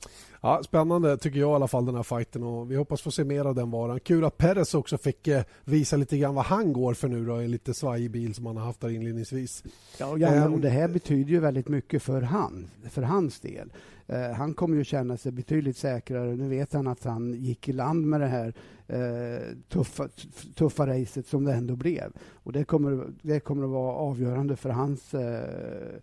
Ja, 0.40 0.62
spännande 0.64 1.16
tycker 1.16 1.38
jag 1.38 1.50
i 1.50 1.54
alla 1.54 1.68
fall 1.68 1.86
den 1.86 1.94
här 1.94 2.02
fighten 2.02 2.42
och 2.42 2.70
vi 2.70 2.76
hoppas 2.76 3.02
få 3.02 3.10
se 3.10 3.24
mer 3.24 3.44
av 3.44 3.54
den 3.54 3.70
varan. 3.70 4.00
Kul 4.00 4.24
att 4.24 4.36
Perez 4.36 4.74
också 4.74 4.98
fick 4.98 5.28
eh, 5.28 5.42
visa 5.64 5.96
lite 5.96 6.18
grann 6.18 6.34
vad 6.34 6.44
han 6.44 6.72
går 6.72 6.94
för 6.94 7.08
nu 7.08 7.24
då 7.26 7.40
i 7.40 7.44
en 7.44 7.50
lite 7.50 7.74
svajig 7.74 8.10
bil 8.10 8.34
som 8.34 8.46
han 8.46 8.56
har 8.56 8.64
haft 8.64 8.80
där 8.80 8.88
inledningsvis. 8.88 9.64
Ja, 9.98 10.06
och, 10.06 10.18
gärna, 10.18 10.48
och 10.48 10.60
det 10.60 10.70
här 10.70 10.88
betyder 10.88 11.30
ju 11.30 11.40
väldigt 11.40 11.68
mycket 11.68 12.02
för, 12.02 12.22
han, 12.22 12.70
för 12.90 13.02
hans 13.02 13.40
del. 13.40 13.72
Eh, 14.06 14.30
han 14.30 14.54
kommer 14.54 14.76
ju 14.76 14.84
känna 14.84 15.16
sig 15.16 15.32
betydligt 15.32 15.76
säkrare. 15.76 16.36
Nu 16.36 16.48
vet 16.48 16.72
han 16.72 16.86
att 16.86 17.04
han 17.04 17.34
gick 17.34 17.68
i 17.68 17.72
land 17.72 18.06
med 18.06 18.20
det 18.20 18.26
här 18.26 18.54
eh, 18.86 19.56
tuffa, 19.68 20.08
tuffa 20.54 20.86
racet 20.86 21.26
som 21.26 21.44
det 21.44 21.52
ändå 21.52 21.76
blev. 21.76 22.12
Och 22.32 22.52
det 22.52 22.64
kommer, 22.64 23.06
det 23.22 23.40
kommer 23.40 23.64
att 23.64 23.70
vara 23.70 23.92
avgörande 23.92 24.56
för 24.56 24.70
hans 24.70 25.14
eh, 25.14 26.00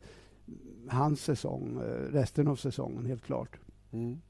hans 0.87 1.23
säsong, 1.23 1.81
eh, 1.81 2.11
resten 2.11 2.47
av 2.47 2.55
säsongen 2.55 3.05
helt 3.05 3.23
klart. 3.23 3.59
Mm. 3.91 4.21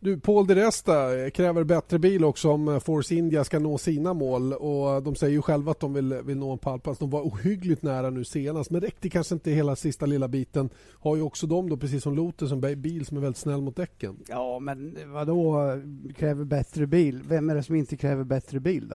Du, 0.00 0.20
Paul 0.20 0.46
de 0.46 0.54
Resta 0.54 1.30
kräver 1.30 1.64
bättre 1.64 1.98
bil 1.98 2.24
också 2.24 2.50
om 2.50 2.68
eh, 2.68 2.78
Force 2.78 3.14
India 3.14 3.44
ska 3.44 3.58
nå 3.58 3.78
sina 3.78 4.14
mål. 4.14 4.52
Och 4.52 4.94
eh, 4.94 5.02
De 5.02 5.14
säger 5.14 5.32
ju 5.32 5.42
själva 5.42 5.70
att 5.70 5.80
de 5.80 5.94
vill, 5.94 6.12
eh, 6.12 6.18
vill 6.18 6.36
nå 6.36 6.52
en 6.52 6.58
pallplats. 6.58 6.98
De 6.98 7.10
var 7.10 7.22
ohyggligt 7.22 7.82
nära 7.82 8.10
nu 8.10 8.24
senast, 8.24 8.70
men 8.70 8.80
räckte 8.80 9.08
kanske 9.10 9.34
inte 9.34 9.50
hela 9.50 9.76
sista 9.76 10.06
lilla 10.06 10.28
biten. 10.28 10.70
Har 10.92 11.16
ju 11.16 11.22
också 11.22 11.46
de, 11.46 11.68
då, 11.68 11.76
precis 11.76 12.02
som 12.02 12.16
Lotus, 12.16 12.52
en 12.52 12.82
bil 12.82 13.06
som 13.06 13.16
är 13.16 13.20
väldigt 13.20 13.38
snäll 13.38 13.60
mot 13.60 13.76
däcken. 13.76 14.16
Ja, 14.28 14.58
men 14.58 14.96
vadå 15.06 15.72
kräver 16.16 16.44
bättre 16.44 16.86
bil? 16.86 17.22
Vem 17.28 17.50
är 17.50 17.54
det 17.54 17.62
som 17.62 17.74
inte 17.74 17.96
kräver 17.96 18.24
bättre 18.24 18.60
bil? 18.60 18.88
Då? 18.88 18.94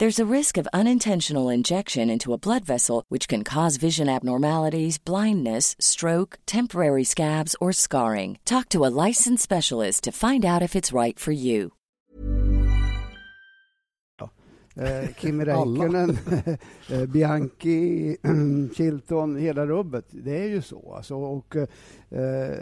There's 0.00 0.18
a 0.18 0.34
risk 0.34 0.56
of 0.56 0.66
unintentional 0.72 1.50
injection 1.50 2.08
into 2.08 2.32
a 2.32 2.38
blood 2.38 2.64
vessel, 2.64 3.04
which 3.10 3.28
can 3.28 3.44
cause 3.44 3.76
vision 3.76 4.08
abnormalities, 4.08 4.96
blindness, 4.96 5.76
stroke, 5.78 6.38
temporary 6.46 7.04
scabs, 7.04 7.54
or 7.60 7.70
scarring. 7.74 8.38
Talk 8.46 8.70
to 8.70 8.86
a 8.86 8.94
licensed 9.06 9.42
specialist 9.42 10.04
to 10.04 10.12
find 10.12 10.46
out 10.46 10.62
if 10.62 10.74
it's 10.74 10.94
right 10.94 11.18
for 11.20 11.32
you. 11.32 11.72
Eh, 14.76 15.08
Kimi 15.18 15.44
Räikkönen, 15.44 16.18
eh, 16.88 17.06
Bianchi, 17.06 18.16
Chilton, 18.74 19.36
hela 19.36 19.66
rubbet. 19.66 20.06
Det 20.10 20.44
är 20.44 20.48
ju 20.48 20.62
så. 20.62 20.94
Alltså, 20.96 21.14
och, 21.14 21.56
eh, 21.56 22.58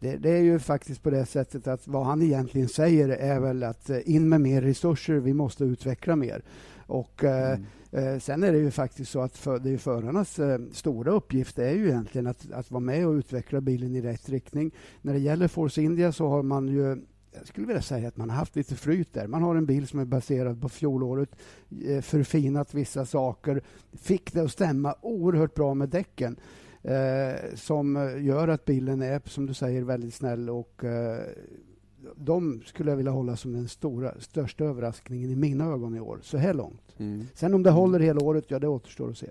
det, 0.00 0.16
det, 0.16 0.30
är 0.30 0.42
ju 0.42 0.58
faktiskt 0.58 1.02
på 1.02 1.10
det 1.10 1.26
sättet 1.26 1.66
att 1.66 1.88
vad 1.88 2.06
han 2.06 2.22
egentligen 2.22 2.68
säger 2.68 3.08
är 3.08 3.40
väl 3.40 3.62
att 3.62 3.90
eh, 3.90 3.98
in 4.04 4.28
med 4.28 4.40
mer 4.40 4.62
resurser, 4.62 5.14
vi 5.14 5.34
måste 5.34 5.64
utveckla 5.64 6.16
mer. 6.16 6.42
Och, 6.86 7.24
eh, 7.24 7.58
mm. 7.90 8.14
eh, 8.14 8.18
sen 8.18 8.42
är 8.42 8.52
det 8.52 8.58
ju 8.58 8.70
faktiskt 8.70 9.10
så 9.10 9.20
att 9.20 9.36
för, 9.36 9.58
det 9.58 9.70
är 9.70 9.78
förarnas 9.78 10.38
eh, 10.38 10.58
stora 10.72 11.12
uppgift 11.12 11.58
är 11.58 11.72
ju 11.72 11.88
egentligen 11.88 12.26
att, 12.26 12.52
att 12.52 12.70
vara 12.70 12.80
med 12.80 13.06
och 13.06 13.12
utveckla 13.12 13.60
bilen 13.60 13.94
i 13.96 14.00
rätt 14.00 14.28
riktning. 14.28 14.70
När 15.02 15.12
det 15.12 15.18
gäller 15.18 15.48
Force 15.48 15.82
India 15.82 16.12
så 16.12 16.28
har 16.28 16.42
man 16.42 16.68
ju 16.68 16.96
jag 17.32 17.46
skulle 17.46 17.66
vilja 17.66 17.82
säga 17.82 18.08
att 18.08 18.16
man 18.16 18.30
har 18.30 18.36
haft 18.36 18.56
lite 18.56 18.76
flyt 18.76 19.12
där. 19.12 19.26
Man 19.26 19.42
har 19.42 19.54
en 19.54 19.66
bil 19.66 19.88
som 19.88 20.00
är 20.00 20.04
baserad 20.04 20.62
på 20.62 20.68
fjolåret, 20.68 21.36
eh, 21.86 22.00
förfinat 22.00 22.74
vissa 22.74 23.06
saker, 23.06 23.62
fick 23.92 24.32
det 24.32 24.40
att 24.40 24.50
stämma 24.50 24.94
oerhört 25.00 25.54
bra 25.54 25.74
med 25.74 25.88
däcken 25.88 26.36
eh, 26.82 27.54
som 27.54 28.14
gör 28.20 28.48
att 28.48 28.64
bilen 28.64 29.02
är, 29.02 29.22
som 29.24 29.46
du 29.46 29.54
säger, 29.54 29.82
väldigt 29.82 30.14
snäll 30.14 30.50
och 30.50 30.84
eh, 30.84 31.20
de 32.16 32.62
skulle 32.66 32.90
jag 32.90 32.96
vilja 32.96 33.12
hålla 33.12 33.36
som 33.36 33.52
den 33.52 33.68
stora, 33.68 34.20
största 34.20 34.64
överraskningen 34.64 35.30
i 35.30 35.36
mina 35.36 35.64
ögon 35.64 35.96
i 35.96 36.00
år, 36.00 36.18
så 36.22 36.36
här 36.36 36.54
långt. 36.54 36.94
Mm. 36.98 37.26
Sen 37.34 37.54
om 37.54 37.62
det 37.62 37.70
håller 37.70 38.00
hela 38.00 38.24
året, 38.24 38.44
ja 38.48 38.58
det 38.58 38.68
återstår 38.68 39.10
att 39.10 39.18
se. 39.18 39.30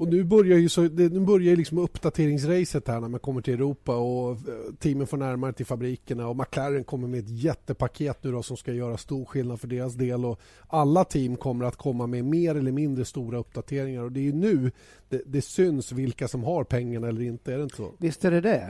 Och 0.00 0.08
nu 0.08 0.24
börjar 0.24 0.58
ju 0.58 0.68
så, 0.68 0.82
det, 0.82 1.12
nu 1.12 1.20
börjar 1.20 1.56
liksom 1.56 1.78
uppdateringsracet 1.78 2.88
här 2.88 3.00
när 3.00 3.08
man 3.08 3.20
kommer 3.20 3.40
till 3.40 3.54
Europa 3.54 3.96
och 3.96 4.30
eh, 4.30 4.74
teamen 4.78 5.06
får 5.06 5.16
närmare 5.16 5.52
till 5.52 5.66
fabrikerna 5.66 6.28
och 6.28 6.36
McLaren 6.36 6.84
kommer 6.84 7.08
med 7.08 7.20
ett 7.20 7.28
jättepaket 7.28 8.24
nu 8.24 8.32
då 8.32 8.42
som 8.42 8.56
ska 8.56 8.72
göra 8.72 8.96
stor 8.96 9.24
skillnad 9.24 9.60
för 9.60 9.68
deras 9.68 9.94
del 9.94 10.24
och 10.24 10.40
alla 10.68 11.04
team 11.04 11.36
kommer 11.36 11.64
att 11.64 11.76
komma 11.76 12.06
med 12.06 12.24
mer 12.24 12.54
eller 12.54 12.72
mindre 12.72 13.04
stora 13.04 13.38
uppdateringar 13.38 14.02
och 14.02 14.12
det 14.12 14.28
är 14.28 14.32
nu 14.32 14.70
det, 15.08 15.22
det 15.26 15.42
syns 15.42 15.92
vilka 15.92 16.28
som 16.28 16.44
har 16.44 16.64
pengarna 16.64 17.08
eller 17.08 17.22
inte, 17.22 17.52
är 17.52 17.56
det 17.56 17.62
inte 17.64 17.76
så? 17.76 17.92
Visst 17.98 18.24
är 18.24 18.30
det 18.30 18.40
det. 18.40 18.60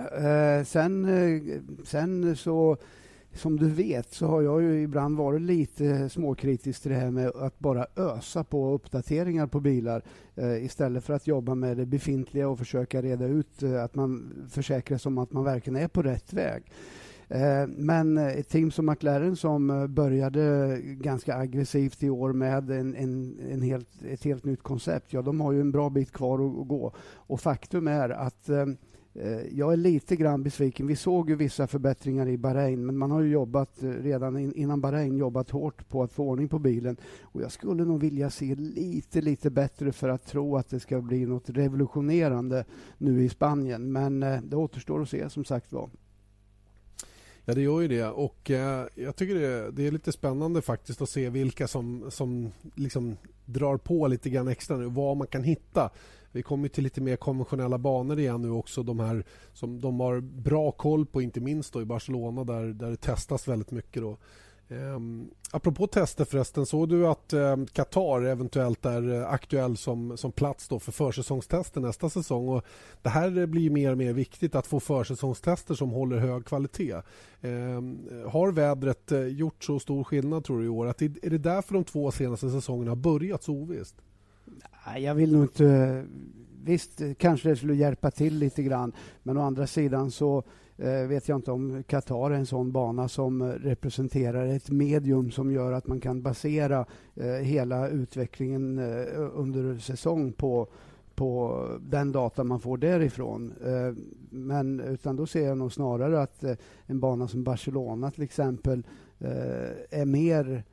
Eh, 0.58 0.64
sen, 0.64 1.04
eh, 1.04 1.60
sen 1.84 2.36
så 2.36 2.76
som 3.34 3.56
du 3.56 3.68
vet 3.68 4.12
så 4.12 4.26
har 4.26 4.42
jag 4.42 4.62
ju 4.62 4.82
ibland 4.82 5.16
varit 5.16 5.42
lite 5.42 6.08
småkritisk 6.08 6.82
till 6.82 6.90
det 6.90 6.96
här 6.96 7.10
med 7.10 7.28
att 7.28 7.58
bara 7.58 7.86
ösa 7.96 8.44
på 8.44 8.74
uppdateringar 8.74 9.46
på 9.46 9.60
bilar 9.60 10.02
eh, 10.34 10.64
istället 10.64 11.04
för 11.04 11.14
att 11.14 11.26
jobba 11.26 11.54
med 11.54 11.76
det 11.76 11.86
befintliga 11.86 12.48
och 12.48 12.58
försöka 12.58 13.02
reda 13.02 13.26
ut 13.26 13.62
eh, 13.62 13.84
att 13.84 13.94
man 13.94 14.32
försäkrar 14.50 14.98
sig 14.98 15.10
om 15.10 15.18
att 15.18 15.32
man 15.32 15.44
verkligen 15.44 15.82
är 15.82 15.88
på 15.88 16.02
rätt 16.02 16.32
väg. 16.32 16.62
Eh, 17.28 17.66
men 17.66 18.18
eh, 18.18 18.26
ett 18.26 18.48
team 18.48 18.70
som 18.70 18.86
McLaren 18.86 19.36
som 19.36 19.70
eh, 19.70 19.86
började 19.86 20.76
ganska 20.82 21.36
aggressivt 21.36 22.02
i 22.02 22.10
år 22.10 22.32
med 22.32 22.70
en, 22.70 22.94
en, 22.94 23.38
en 23.50 23.62
helt, 23.62 23.88
ett 24.08 24.24
helt 24.24 24.44
nytt 24.44 24.62
koncept, 24.62 25.12
ja, 25.12 25.22
de 25.22 25.40
har 25.40 25.52
ju 25.52 25.60
en 25.60 25.72
bra 25.72 25.90
bit 25.90 26.12
kvar 26.12 26.34
att, 26.34 26.60
att 26.60 26.68
gå. 26.68 26.92
Och 27.14 27.40
faktum 27.40 27.88
är 27.88 28.08
att 28.08 28.48
Eh, 28.48 28.66
Eh, 29.14 29.58
jag 29.58 29.72
är 29.72 29.76
lite 29.76 30.16
grann 30.16 30.42
besviken. 30.42 30.86
Vi 30.86 30.96
såg 30.96 31.30
ju 31.30 31.36
vissa 31.36 31.66
förbättringar 31.66 32.28
i 32.28 32.38
Bahrain, 32.38 32.86
men 32.86 32.98
man 32.98 33.10
har 33.10 33.20
ju 33.20 33.30
jobbat 33.30 33.82
eh, 33.82 33.88
redan 33.88 34.54
innan 34.54 34.80
Bahrain 34.80 35.16
jobbat 35.16 35.50
hårt 35.50 35.88
på 35.88 36.02
att 36.02 36.12
få 36.12 36.24
ordning 36.24 36.48
på 36.48 36.58
bilen. 36.58 36.96
Och 37.22 37.42
jag 37.42 37.52
skulle 37.52 37.84
nog 37.84 38.00
vilja 38.00 38.30
se 38.30 38.54
lite, 38.54 39.20
lite 39.20 39.50
bättre 39.50 39.92
för 39.92 40.08
att 40.08 40.26
tro 40.26 40.56
att 40.56 40.68
det 40.68 40.80
ska 40.80 41.00
bli 41.00 41.26
något 41.26 41.50
revolutionerande 41.50 42.64
nu 42.98 43.24
i 43.24 43.28
Spanien. 43.28 43.92
Men 43.92 44.22
eh, 44.22 44.40
det 44.42 44.56
återstår 44.56 45.02
att 45.02 45.08
se, 45.08 45.30
som 45.30 45.44
sagt 45.44 45.72
var. 45.72 45.90
Ja, 47.44 47.54
det 47.54 47.62
gör 47.62 47.80
ju 47.80 47.88
det. 47.88 48.06
Och 48.06 48.50
eh, 48.50 48.86
jag 48.94 49.16
tycker 49.16 49.34
det, 49.34 49.70
det, 49.70 49.86
är 49.86 49.90
lite 49.90 50.12
spännande 50.12 50.62
faktiskt 50.62 51.02
att 51.02 51.10
se 51.10 51.30
vilka 51.30 51.68
som, 51.68 52.10
som 52.10 52.52
liksom 52.74 53.16
drar 53.44 53.76
på 53.76 54.06
lite 54.06 54.30
grann 54.30 54.48
extra 54.48 54.76
nu. 54.76 54.86
Vad 54.86 55.16
man 55.16 55.26
kan 55.26 55.42
hitta. 55.42 55.90
Vi 56.32 56.42
kommer 56.42 56.68
till 56.68 56.84
lite 56.84 57.00
mer 57.00 57.16
konventionella 57.16 57.78
banor 57.78 58.18
igen 58.18 58.42
nu 58.42 58.50
också. 58.50 58.82
De 58.82 59.00
här 59.00 59.24
som 59.52 59.80
de 59.80 60.00
har 60.00 60.20
bra 60.20 60.70
koll 60.70 61.06
på, 61.06 61.22
inte 61.22 61.40
minst 61.40 61.76
i 61.76 61.84
Barcelona 61.84 62.44
där, 62.44 62.64
där 62.64 62.90
det 62.90 62.96
testas 62.96 63.48
väldigt 63.48 63.70
mycket. 63.70 64.02
Då. 64.02 64.18
Um, 64.72 65.30
apropå 65.50 65.86
tester 65.86 66.24
förresten, 66.24 66.66
såg 66.66 66.88
du 66.88 67.06
att 67.06 67.32
um, 67.32 67.66
Qatar 67.66 68.22
eventuellt 68.22 68.86
är 68.86 69.08
uh, 69.08 69.26
aktuell 69.26 69.76
som, 69.76 70.16
som 70.16 70.32
plats 70.32 70.68
då 70.68 70.78
för 70.78 70.92
försäsongstester 70.92 71.80
nästa 71.80 72.10
säsong? 72.10 72.48
Och 72.48 72.64
det 73.02 73.08
här 73.08 73.46
blir 73.46 73.70
mer 73.70 73.90
och 73.90 73.98
mer 73.98 74.12
viktigt 74.12 74.54
att 74.54 74.66
få 74.66 74.80
försäsongstester 74.80 75.74
som 75.74 75.90
håller 75.90 76.18
hög 76.18 76.44
kvalitet. 76.44 76.96
Um, 77.40 78.08
har 78.28 78.52
vädret 78.52 79.12
uh, 79.12 79.28
gjort 79.28 79.64
så 79.64 79.78
stor 79.78 80.04
skillnad 80.04 80.44
tror 80.44 80.58
du 80.58 80.64
i 80.64 80.68
år? 80.68 80.86
Att 80.86 81.02
är 81.02 81.30
det 81.30 81.38
därför 81.38 81.74
de 81.74 81.84
två 81.84 82.10
senaste 82.10 82.50
säsongerna 82.50 82.90
har 82.90 82.96
börjat 82.96 83.42
så 83.42 83.52
ovisst? 83.52 83.96
Jag 84.98 85.14
vill 85.14 85.32
nog 85.32 85.42
inte... 85.42 86.04
Visst, 86.64 87.02
kanske 87.18 87.48
det 87.48 87.56
skulle 87.56 87.74
hjälpa 87.74 88.10
till 88.10 88.38
lite 88.38 88.62
grann, 88.62 88.92
men 89.22 89.36
å 89.36 89.40
andra 89.40 89.66
sidan 89.66 90.10
så 90.10 90.42
eh, 90.76 91.06
vet 91.06 91.28
jag 91.28 91.38
inte 91.38 91.50
om 91.50 91.82
Qatar 91.82 92.30
är 92.30 92.34
en 92.34 92.46
sån 92.46 92.72
bana 92.72 93.08
som 93.08 93.42
representerar 93.42 94.46
ett 94.46 94.70
medium 94.70 95.30
som 95.30 95.52
gör 95.52 95.72
att 95.72 95.86
man 95.86 96.00
kan 96.00 96.22
basera 96.22 96.86
eh, 97.14 97.26
hela 97.26 97.88
utvecklingen 97.88 98.78
eh, 98.78 99.30
under 99.34 99.78
säsong 99.78 100.32
på 100.32 100.68
på 101.14 101.66
den 101.80 102.12
data 102.12 102.44
man 102.44 102.60
får 102.60 102.78
därifrån. 102.78 103.54
Men 104.30 104.80
utan 104.80 105.16
då 105.16 105.26
ser 105.26 105.46
jag 105.46 105.58
nog 105.58 105.72
snarare 105.72 106.22
att 106.22 106.44
en 106.86 107.00
bana 107.00 107.28
som 107.28 107.44
Barcelona 107.44 108.10
till 108.10 108.22
exempel 108.22 108.86
är 109.90 110.04
mer 110.04 110.64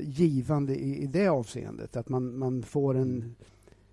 givande 0.00 0.74
i, 0.74 1.02
i 1.02 1.06
det 1.06 1.28
avseendet. 1.28 1.96
Att 1.96 2.08
man, 2.08 2.38
man 2.38 2.62
får 2.62 2.94
en 2.94 3.34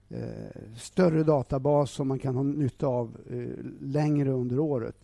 eh, 0.10 0.76
större 0.76 1.24
databas 1.24 1.92
som 1.92 2.08
man 2.08 2.20
kan 2.20 2.36
ha 2.36 2.44
nytta 2.44 2.88
av 2.88 3.18
eh, 3.30 3.66
längre 3.80 4.32
under 4.32 4.60
året. 4.60 4.96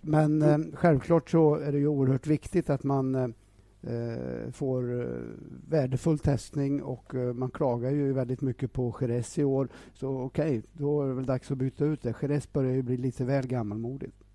Men 0.00 0.42
eh, 0.42 0.58
självklart 0.74 1.30
så 1.30 1.54
är 1.54 1.72
det 1.72 1.78
ju 1.78 1.86
oerhört 1.86 2.26
viktigt 2.26 2.70
att 2.70 2.84
man 2.84 3.14
eh, 3.14 3.28
eh 3.82 4.50
får 4.52 5.00
eh, 5.00 5.06
värdefull 5.68 6.18
testning 6.18 6.82
och 6.82 7.14
eh, 7.14 7.32
man 7.32 7.50
klagar 7.50 7.90
ju 7.90 8.12
väldigt 8.12 8.40
mycket 8.40 8.72
på 8.72 8.96
Jerez 9.00 9.38
i 9.38 9.44
år. 9.44 9.68
Så 9.94 10.20
okej, 10.20 10.58
okay, 10.58 10.62
då 10.72 11.02
är 11.02 11.08
det 11.08 11.14
väl 11.14 11.26
dags 11.26 11.50
att 11.50 11.58
byta 11.58 11.84
ut 11.84 12.02
det. 12.02 12.14
Jerez 12.22 12.52
börjar 12.52 12.72
ju 12.72 12.82
bli 12.82 12.96
lite 12.96 13.24
väl 13.24 13.46
gammalmodigt. 13.46 14.27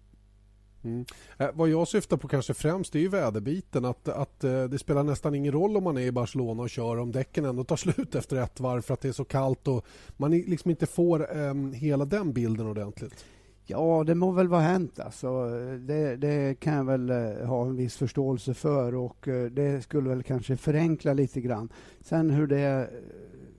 Mm. 0.84 1.06
Eh, 1.38 1.50
vad 1.54 1.70
jag 1.70 1.88
syftar 1.88 2.18
på 2.18 2.28
kanske 2.28 2.54
främst 2.54 2.96
är 2.96 3.00
ju 3.00 3.08
väderbiten. 3.08 3.86
Att, 3.86 4.08
att 4.08 4.44
eh, 4.44 4.64
det 4.64 4.80
spelar 4.80 5.04
nästan 5.04 5.36
ingen 5.36 5.52
roll 5.54 5.78
om 5.78 5.84
man 5.84 5.98
är 5.98 6.02
i 6.02 6.12
Barcelona 6.12 6.64
och 6.64 6.70
kör 6.70 7.00
om 7.00 7.12
däcken 7.12 7.46
ändå 7.46 7.64
tar 7.64 7.76
slut 7.94 8.16
efter 8.16 8.38
ett 8.38 8.60
varv 8.60 8.82
för 8.82 8.94
att 8.94 9.02
det 9.02 9.08
är 9.08 9.12
så 9.12 9.26
kallt 9.26 9.68
och 9.68 9.86
man 10.18 10.32
liksom 10.32 10.72
inte 10.72 10.86
får 10.86 11.38
eh, 11.38 11.54
hela 11.74 12.06
den 12.06 12.34
bilden 12.34 12.68
ordentligt. 12.68 13.26
Ja, 13.66 14.04
det 14.08 14.16
må 14.16 14.32
väl 14.32 14.48
vara 14.48 14.62
hänt. 14.62 15.00
Alltså. 15.00 15.50
Det, 15.80 16.16
det, 16.16 16.60
kan 16.60 16.74
jag 16.74 16.84
väl 16.84 17.10
eh, 17.10 17.48
ha 17.48 17.66
en 17.66 17.76
viss 17.76 17.96
förståelse 17.96 18.54
för 18.54 18.96
och 18.96 19.28
eh, 19.28 19.46
det 19.46 19.82
skulle 19.82 20.10
väl 20.10 20.24
kanske 20.24 20.58
förenkla 20.58 21.14
lite 21.14 21.42
grann. 21.42 21.70
Sen 22.02 22.30
hur, 22.30 22.48
det, 22.48 22.60
eh, 22.60 22.86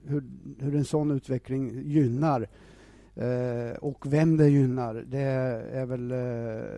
hur, 0.03 0.23
hur 0.59 0.75
en 0.75 0.85
sån 0.85 1.11
utveckling 1.11 1.81
gynnar 1.85 2.47
eh, 3.15 3.77
och 3.77 4.13
vem 4.13 4.37
det 4.37 4.49
gynnar, 4.49 4.93
det 5.07 5.19
är 5.73 5.85
väl 5.85 6.11
eh, 6.11 6.69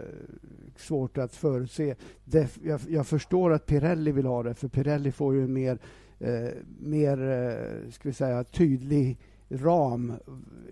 svårt 0.76 1.18
att 1.18 1.36
förutse. 1.36 1.96
Det, 2.24 2.58
jag, 2.64 2.80
jag, 2.88 3.08
förstår 3.08 3.54
att 3.54 3.66
Pirelli 3.66 4.12
vill 4.12 4.26
ha 4.26 4.44
det, 4.44 4.56
för 4.56 4.68
Pirelli 4.68 5.12
får 5.12 5.36
ju 5.36 5.44
en 5.44 5.54
mer, 5.54 5.80
eh, 6.20 6.50
mer 6.80 7.30
eh, 7.30 7.92
ska 7.92 8.10
vi 8.10 8.14
säga, 8.14 8.44
tydlig 8.44 9.18
ram 9.50 10.14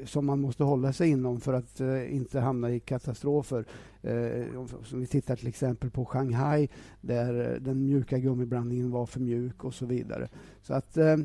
som 0.05 0.25
man 0.25 0.41
måste 0.41 0.63
hålla 0.63 0.93
sig 0.93 1.09
inom 1.09 1.39
för 1.39 1.53
att 1.53 1.81
eh, 1.81 2.15
inte 2.15 2.39
hamna 2.39 2.71
i 2.71 2.79
katastrofer. 2.79 3.65
Eh, 4.01 4.59
om 4.59 4.67
vi 4.93 5.07
tittar 5.07 5.35
till 5.35 5.47
exempel 5.47 5.91
på 5.91 6.05
Shanghai 6.05 6.69
där 7.01 7.59
den 7.61 7.83
mjuka 7.83 8.17
gummiblandningen 8.17 8.91
var 8.91 9.05
för 9.05 9.19
mjuk 9.19 9.63
och 9.63 9.73
så 9.73 9.85
vidare. 9.85 10.29
Så 10.61 10.73
att 10.73 10.97
eh, 10.97 11.17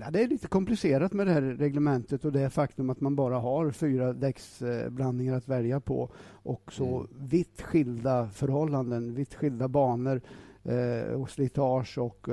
ja, 0.00 0.10
det 0.10 0.22
är 0.22 0.28
lite 0.28 0.46
komplicerat 0.46 1.12
med 1.12 1.26
det 1.26 1.32
här 1.32 1.42
reglementet 1.42 2.24
och 2.24 2.32
det 2.32 2.50
faktum 2.50 2.90
att 2.90 3.00
man 3.00 3.16
bara 3.16 3.38
har 3.38 3.70
fyra 3.70 4.12
däcksblandningar 4.12 5.36
att 5.36 5.48
välja 5.48 5.80
på 5.80 6.10
och 6.28 6.72
så 6.72 6.98
mm. 6.98 7.28
vitt 7.28 7.62
skilda 7.62 8.28
förhållanden, 8.28 9.14
vitt 9.14 9.34
skilda 9.34 9.68
banor 9.68 10.20
eh, 10.64 11.12
och 11.12 11.30
slitage 11.30 11.98
och, 11.98 12.28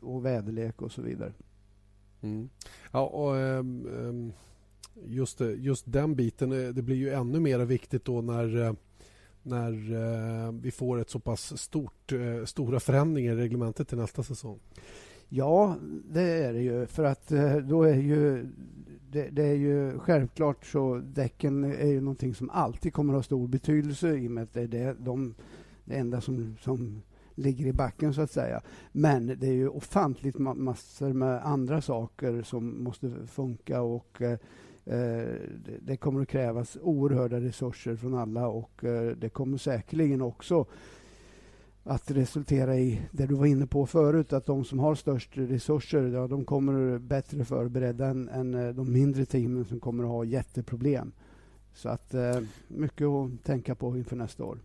och 0.00 0.24
väderlek 0.24 0.82
och 0.82 0.92
så 0.92 1.02
vidare. 1.02 1.32
Mm. 2.22 2.48
Ja, 2.92 3.06
och, 3.06 3.34
um, 3.34 4.32
just, 5.04 5.40
just 5.40 5.92
den 5.92 6.14
biten, 6.14 6.52
eh, 6.52 6.68
det 6.68 6.82
blir 6.82 6.96
ju 6.96 7.10
ännu 7.10 7.40
mer 7.40 7.58
viktigt 7.58 8.04
då 8.04 8.20
när 8.20 8.66
eh, 8.66 8.72
när 9.44 10.52
vi 10.52 10.70
får 10.70 11.00
ett 11.00 11.10
så 11.10 11.18
pass 11.18 11.58
stort, 11.58 12.12
stora 12.44 12.80
förändringar 12.80 13.32
i 13.32 13.36
reglementet 13.36 13.88
till 13.88 13.98
nästa 13.98 14.22
säsong? 14.22 14.60
Ja, 15.28 15.76
det 16.10 16.44
är 16.44 16.52
det 16.52 16.60
ju. 16.60 16.86
För 16.86 17.04
att 17.04 17.32
eh, 17.32 17.56
då 17.56 17.82
är 17.82 17.94
ju 17.94 18.46
det, 19.10 19.28
det, 19.30 19.44
är 19.44 19.54
ju 19.54 19.98
självklart 19.98 20.66
så 20.66 21.02
däcken 21.04 21.64
är 21.64 21.86
ju 21.86 22.00
någonting 22.00 22.34
som 22.34 22.50
alltid 22.50 22.92
kommer 22.92 23.12
att 23.12 23.18
ha 23.18 23.22
stor 23.22 23.48
betydelse 23.48 24.14
i 24.16 24.28
och 24.28 24.30
med 24.30 24.42
att 24.42 24.52
det 24.52 24.62
är 24.62 24.68
det, 24.68 24.96
de, 24.98 25.34
det 25.84 25.94
enda 25.94 26.20
som, 26.20 26.56
som 26.60 27.02
ligger 27.34 27.66
i 27.66 27.72
backen 27.72 28.14
så 28.14 28.20
att 28.20 28.30
säga. 28.30 28.60
Men 28.92 29.26
det 29.26 29.46
är 29.46 29.52
ju 29.52 29.68
ofantligt 29.68 30.38
massor 30.38 31.12
med 31.12 31.46
andra 31.46 31.80
saker 31.80 32.42
som 32.42 32.84
måste 32.84 33.12
funka 33.26 33.82
och 33.82 34.22
eh, 34.22 34.38
eh, 34.84 35.34
det 35.80 35.96
kommer 35.96 36.22
att 36.22 36.28
krävas 36.28 36.78
oerhörda 36.82 37.40
resurser 37.40 37.96
från 37.96 38.14
alla 38.14 38.48
och 38.48 38.84
eh, 38.84 39.16
det 39.16 39.28
kommer 39.28 39.58
säkerligen 39.58 40.22
också 40.22 40.66
att 41.84 42.10
resultera 42.10 42.76
i 42.76 43.02
det 43.10 43.26
du 43.26 43.34
var 43.34 43.46
inne 43.46 43.66
på 43.66 43.86
förut, 43.86 44.32
att 44.32 44.46
de 44.46 44.64
som 44.64 44.78
har 44.78 44.94
störst 44.94 45.30
resurser, 45.32 46.02
ja, 46.02 46.26
de 46.26 46.44
kommer 46.44 46.98
bättre 46.98 47.44
förberedda 47.44 48.06
än, 48.06 48.28
än 48.28 48.54
eh, 48.54 48.68
de 48.74 48.92
mindre 48.92 49.24
teamen 49.24 49.64
som 49.64 49.80
kommer 49.80 50.04
att 50.04 50.10
ha 50.10 50.24
jätteproblem. 50.24 51.12
Så 51.74 51.88
att 51.88 52.14
eh, 52.14 52.40
mycket 52.68 53.06
att 53.06 53.44
tänka 53.44 53.74
på 53.74 53.96
inför 53.96 54.16
nästa 54.16 54.44
år. 54.44 54.58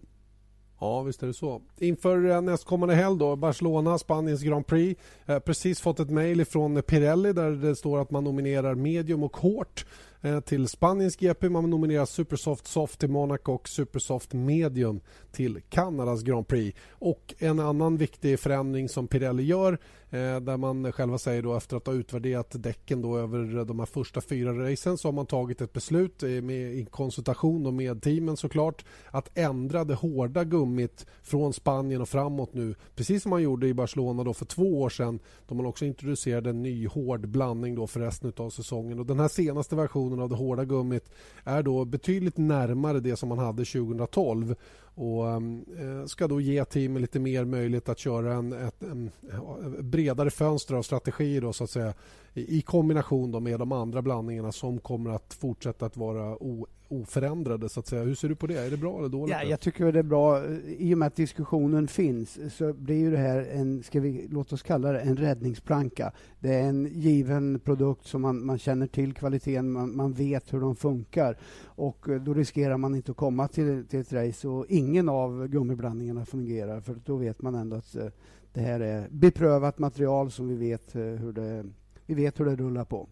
Ja, 0.80 1.02
visst 1.02 1.24
är 1.24 1.28
det 1.28 1.34
så. 1.34 1.62
Inför 1.78 2.30
eh, 2.30 2.42
nästkommande 2.42 2.96
helg 2.96 3.18
då, 3.20 3.36
Barcelona, 3.36 3.98
Spaniens 3.98 4.42
Grand 4.42 4.68
Prix. 4.68 5.02
Eh, 5.26 5.40
precis 5.40 5.82
fått 5.82 6.00
ett 6.00 6.10
mejl 6.10 6.46
från 6.46 6.82
Pirelli 6.82 7.34
där 7.34 7.52
det 7.52 7.76
står 7.76 8.02
att 8.02 8.12
man 8.12 8.24
nominerar 8.24 8.76
medium 8.76 9.24
och 9.24 9.38
hårt 9.38 9.86
Eh, 10.28 10.40
till 10.40 10.68
Spaniens 10.68 11.16
GP. 11.16 11.50
Man 11.50 11.70
nominerar 11.70 12.06
Supersoft 12.06 12.68
Soft 12.68 13.00
till 13.00 13.10
Monaco 13.10 13.52
och 13.52 13.70
Supersoft 13.70 14.34
Medium 14.34 15.02
till 15.32 15.62
Kanadas 15.70 16.24
Grand 16.24 16.48
Prix. 16.48 16.80
Och 16.90 17.36
en 17.40 17.60
annan 17.60 17.98
viktig 17.98 18.40
förändring 18.40 18.90
som 18.90 19.08
Pirelli 19.08 19.44
gör 19.44 19.80
eh, 20.10 20.40
där 20.40 20.58
man 20.58 20.92
själva 20.92 21.18
säger 21.18 21.42
då 21.42 21.56
efter 21.56 21.78
att 21.78 21.88
ha 21.88 21.94
utvärderat 21.94 22.64
däcken 22.64 23.02
då 23.02 23.18
över 23.18 23.66
de 23.66 23.80
här 23.80 23.86
första 23.86 24.22
fyra 24.22 24.72
racen 24.72 24.98
så 24.98 25.08
har 25.08 25.14
man 25.14 25.26
tagit 25.26 25.62
ett 25.62 25.74
beslut 25.74 26.24
eh, 26.24 26.30
med, 26.30 26.74
i 26.74 26.86
konsultation 26.86 27.76
med 27.76 28.02
teamen 28.02 28.38
såklart 28.38 28.86
att 29.12 29.38
ändra 29.38 29.84
det 29.84 29.96
hårda 29.96 30.44
gummit 30.44 31.06
från 31.22 31.54
Spanien 31.54 32.02
och 32.02 32.10
framåt 32.10 32.54
nu 32.54 32.76
precis 32.96 33.24
som 33.24 33.30
man 33.30 33.44
gjorde 33.44 33.68
i 33.68 33.74
Barcelona 33.74 34.24
då 34.24 34.34
för 34.34 34.46
två 34.46 34.82
år 34.82 34.90
sedan 34.90 35.20
då 35.48 35.56
man 35.56 35.66
också 35.66 35.86
introducerade 35.86 36.50
en 36.50 36.62
ny 36.62 36.88
hård 36.88 37.28
blandning 37.28 37.76
då 37.76 37.88
för 37.88 38.00
resten 38.00 38.34
av 38.38 38.50
säsongen. 38.50 39.00
Och 39.00 39.06
den 39.06 39.20
här 39.20 39.28
senaste 39.28 39.76
versionen 39.76 40.17
versionen 40.18 40.24
av 40.24 40.30
det 40.30 40.36
hårda 40.36 40.66
gummit 40.66 41.10
är 41.44 41.64
då 41.64 41.86
betydligt 41.86 42.38
närmare 42.38 43.00
det 43.00 43.18
som 43.18 43.30
man 43.30 43.40
hade 43.40 43.66
2012 43.66 44.56
och 44.98 45.30
ehm, 45.30 45.66
eh, 45.78 46.06
ska 46.06 46.28
då 46.28 46.42
ge 46.42 46.66
teamen 46.66 47.02
lite 47.02 47.20
mer 47.20 47.46
möjlighet 47.46 47.90
att 47.90 48.00
köra 48.00 48.34
en, 48.34 48.54
ett, 48.54 48.84
en, 48.84 49.12
eh, 49.32 49.82
bredare 49.82 50.30
fönster 50.30 50.76
av 50.76 50.84
strategier 50.84 51.42
då, 51.42 51.54
så 51.54 51.64
att 51.64 51.70
säga, 51.70 51.94
i 52.34 52.62
kombination 52.62 53.32
då 53.32 53.40
med 53.40 53.60
de 53.60 53.72
andra 53.72 54.02
blandningarna 54.02 54.52
som 54.52 54.80
kommer 54.80 55.10
att 55.10 55.34
fortsätta 55.34 55.86
att 55.86 55.98
vara 55.98 56.44
o, 56.44 56.68
oförändrade. 56.88 57.70
Så 57.70 57.80
att 57.80 57.88
säga. 57.88 58.04
Hur 58.04 58.16
ser 58.16 58.30
du 58.30 58.36
på 58.36 58.48
det? 58.48 58.58
Är 58.58 58.70
det 58.70 58.78
bra 58.78 59.00
eller 59.00 59.10
dåligt? 59.10 59.36
Ja, 59.42 59.44
jag 59.44 59.60
tycker 59.60 59.92
det 59.92 60.00
är 60.00 60.04
bra. 60.04 60.46
I 60.78 60.94
och 60.94 60.98
med 60.98 61.08
att 61.08 61.16
diskussionen 61.16 61.88
finns 61.88 62.40
så 62.58 62.74
blir 62.74 62.96
ju 62.96 63.12
det 63.12 63.18
här 63.18 63.48
en, 63.52 63.84
ska 63.84 64.00
vi 64.00 64.28
låt 64.30 64.54
oss 64.54 64.64
kalla 64.64 64.92
det 64.92 65.00
en 65.00 65.18
räddningsplanka. 65.18 66.12
Det 66.40 66.54
är 66.54 66.64
en 66.64 66.86
given 66.86 67.60
produkt 67.60 68.06
som 68.06 68.22
man, 68.22 68.46
man 68.46 68.60
känner 68.60 68.88
till 68.88 69.14
kvaliteten, 69.14 69.72
man, 69.72 69.96
man 69.96 70.14
vet 70.14 70.54
hur 70.54 70.60
de 70.60 70.76
funkar 70.76 71.38
och 71.64 72.10
eh, 72.10 72.22
då 72.22 72.34
riskerar 72.34 72.78
man 72.78 72.96
inte 72.96 73.12
att 73.12 73.18
komma 73.18 73.48
till, 73.48 73.86
till 73.86 74.00
ett 74.00 74.14
race 74.14 74.48
och 74.48 74.66
ingen 74.70 74.87
av 75.10 75.48
gummiblandningarna 75.48 76.26
fungerar 76.26 76.82
för 76.82 76.96
då 77.06 77.16
vet 77.16 77.42
man 77.42 77.56
ändå 77.56 77.76
att 77.76 77.96
eh, 77.96 78.08
det 78.54 78.62
här 78.62 78.80
är 78.80 79.08
beprövat 79.12 79.80
material 79.80 80.32
som 80.32 80.48
vi 80.48 80.56
vet 80.56 80.96
eh, 80.96 81.02
hur 81.02 81.34
det, 81.34 81.66
vi 82.06 82.14
vet 82.14 82.40
hur 82.40 82.46
det 82.46 82.56
rullar 82.56 82.86
på. 82.86 83.10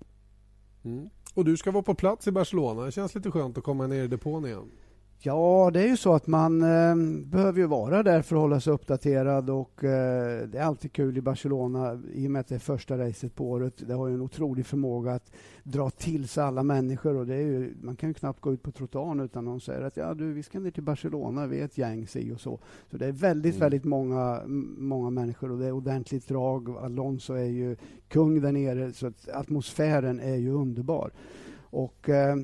Mm. 0.84 1.10
Och 1.34 1.46
du 1.46 1.58
ska 1.58 1.72
vara 1.72 1.84
på 1.84 1.96
plats 1.96 2.28
i 2.28 2.32
Barcelona. 2.32 2.82
Det 2.82 2.92
känns 2.92 3.16
lite 3.16 3.32
skönt 3.32 3.58
att 3.58 3.64
komma 3.64 3.88
ner 3.88 4.04
i 4.04 4.08
depån 4.08 4.46
igen. 4.46 4.72
Ja, 5.20 5.70
det 5.74 5.82
är 5.82 5.88
ju 5.88 5.98
så 5.98 6.14
att 6.14 6.28
man 6.28 6.62
eh, 6.62 6.96
behöver 7.26 7.60
ju 7.60 7.68
vara 7.68 8.04
där 8.04 8.22
för 8.22 8.36
att 8.36 8.42
hålla 8.42 8.60
sig 8.60 8.74
uppdaterad 8.74 9.50
och 9.50 9.84
eh, 9.84 10.48
det 10.48 10.58
är 10.58 10.64
alltid 10.64 10.94
kul 10.94 11.18
i 11.18 11.22
Barcelona 11.22 12.02
i 12.14 12.28
och 12.28 12.32
med 12.32 12.40
att 12.40 12.48
det 12.48 12.56
är 12.56 12.60
första 12.60 12.98
racet 12.98 13.36
på 13.36 13.50
året. 13.50 13.74
Det 13.88 13.94
har 13.94 14.08
ju 14.08 14.14
en 14.14 14.22
otrolig 14.22 14.66
förmåga 14.66 15.12
att 15.12 15.32
dra 15.64 15.90
till 15.90 16.28
sig 16.28 16.44
alla 16.44 16.64
människor 16.64 17.16
och 17.16 17.28
det 17.28 17.36
är 17.36 17.42
ju, 17.42 17.76
man 17.82 17.96
kan 17.96 18.10
ju 18.10 18.14
knappt 18.14 18.42
gå 18.42 18.54
ut 18.54 18.64
på 18.64 18.72
trottoaren 18.72 19.20
utan 19.20 19.46
någon 19.46 19.62
säger 19.62 19.82
att 19.82 19.98
ja, 19.98 20.14
du, 20.14 20.34
vi 20.34 20.44
ska 20.44 20.60
ner 20.60 20.72
till 20.72 20.84
Barcelona, 20.84 21.48
vi 21.48 21.60
är 21.60 21.66
ett 21.66 21.78
gäng 21.78 22.08
si 22.08 22.32
och 22.32 22.42
så. 22.42 22.60
Så 22.92 22.98
det 22.98 23.06
är 23.06 23.12
väldigt, 23.12 23.56
mm. 23.56 23.60
väldigt 23.60 23.84
många, 23.84 24.42
många 24.78 25.10
människor 25.10 25.52
och 25.52 25.60
det 25.60 25.66
är 25.66 25.72
ordentligt 25.72 26.28
drag. 26.28 26.70
Alonso 26.70 27.34
är 27.34 27.44
ju 27.44 27.76
kung 28.08 28.42
där 28.42 28.52
nere 28.52 28.94
så 28.94 29.12
atmosfären 29.34 30.20
är 30.20 30.36
ju 30.36 30.52
underbar. 30.52 31.12
Och 31.70 32.10
Eh, 32.10 32.36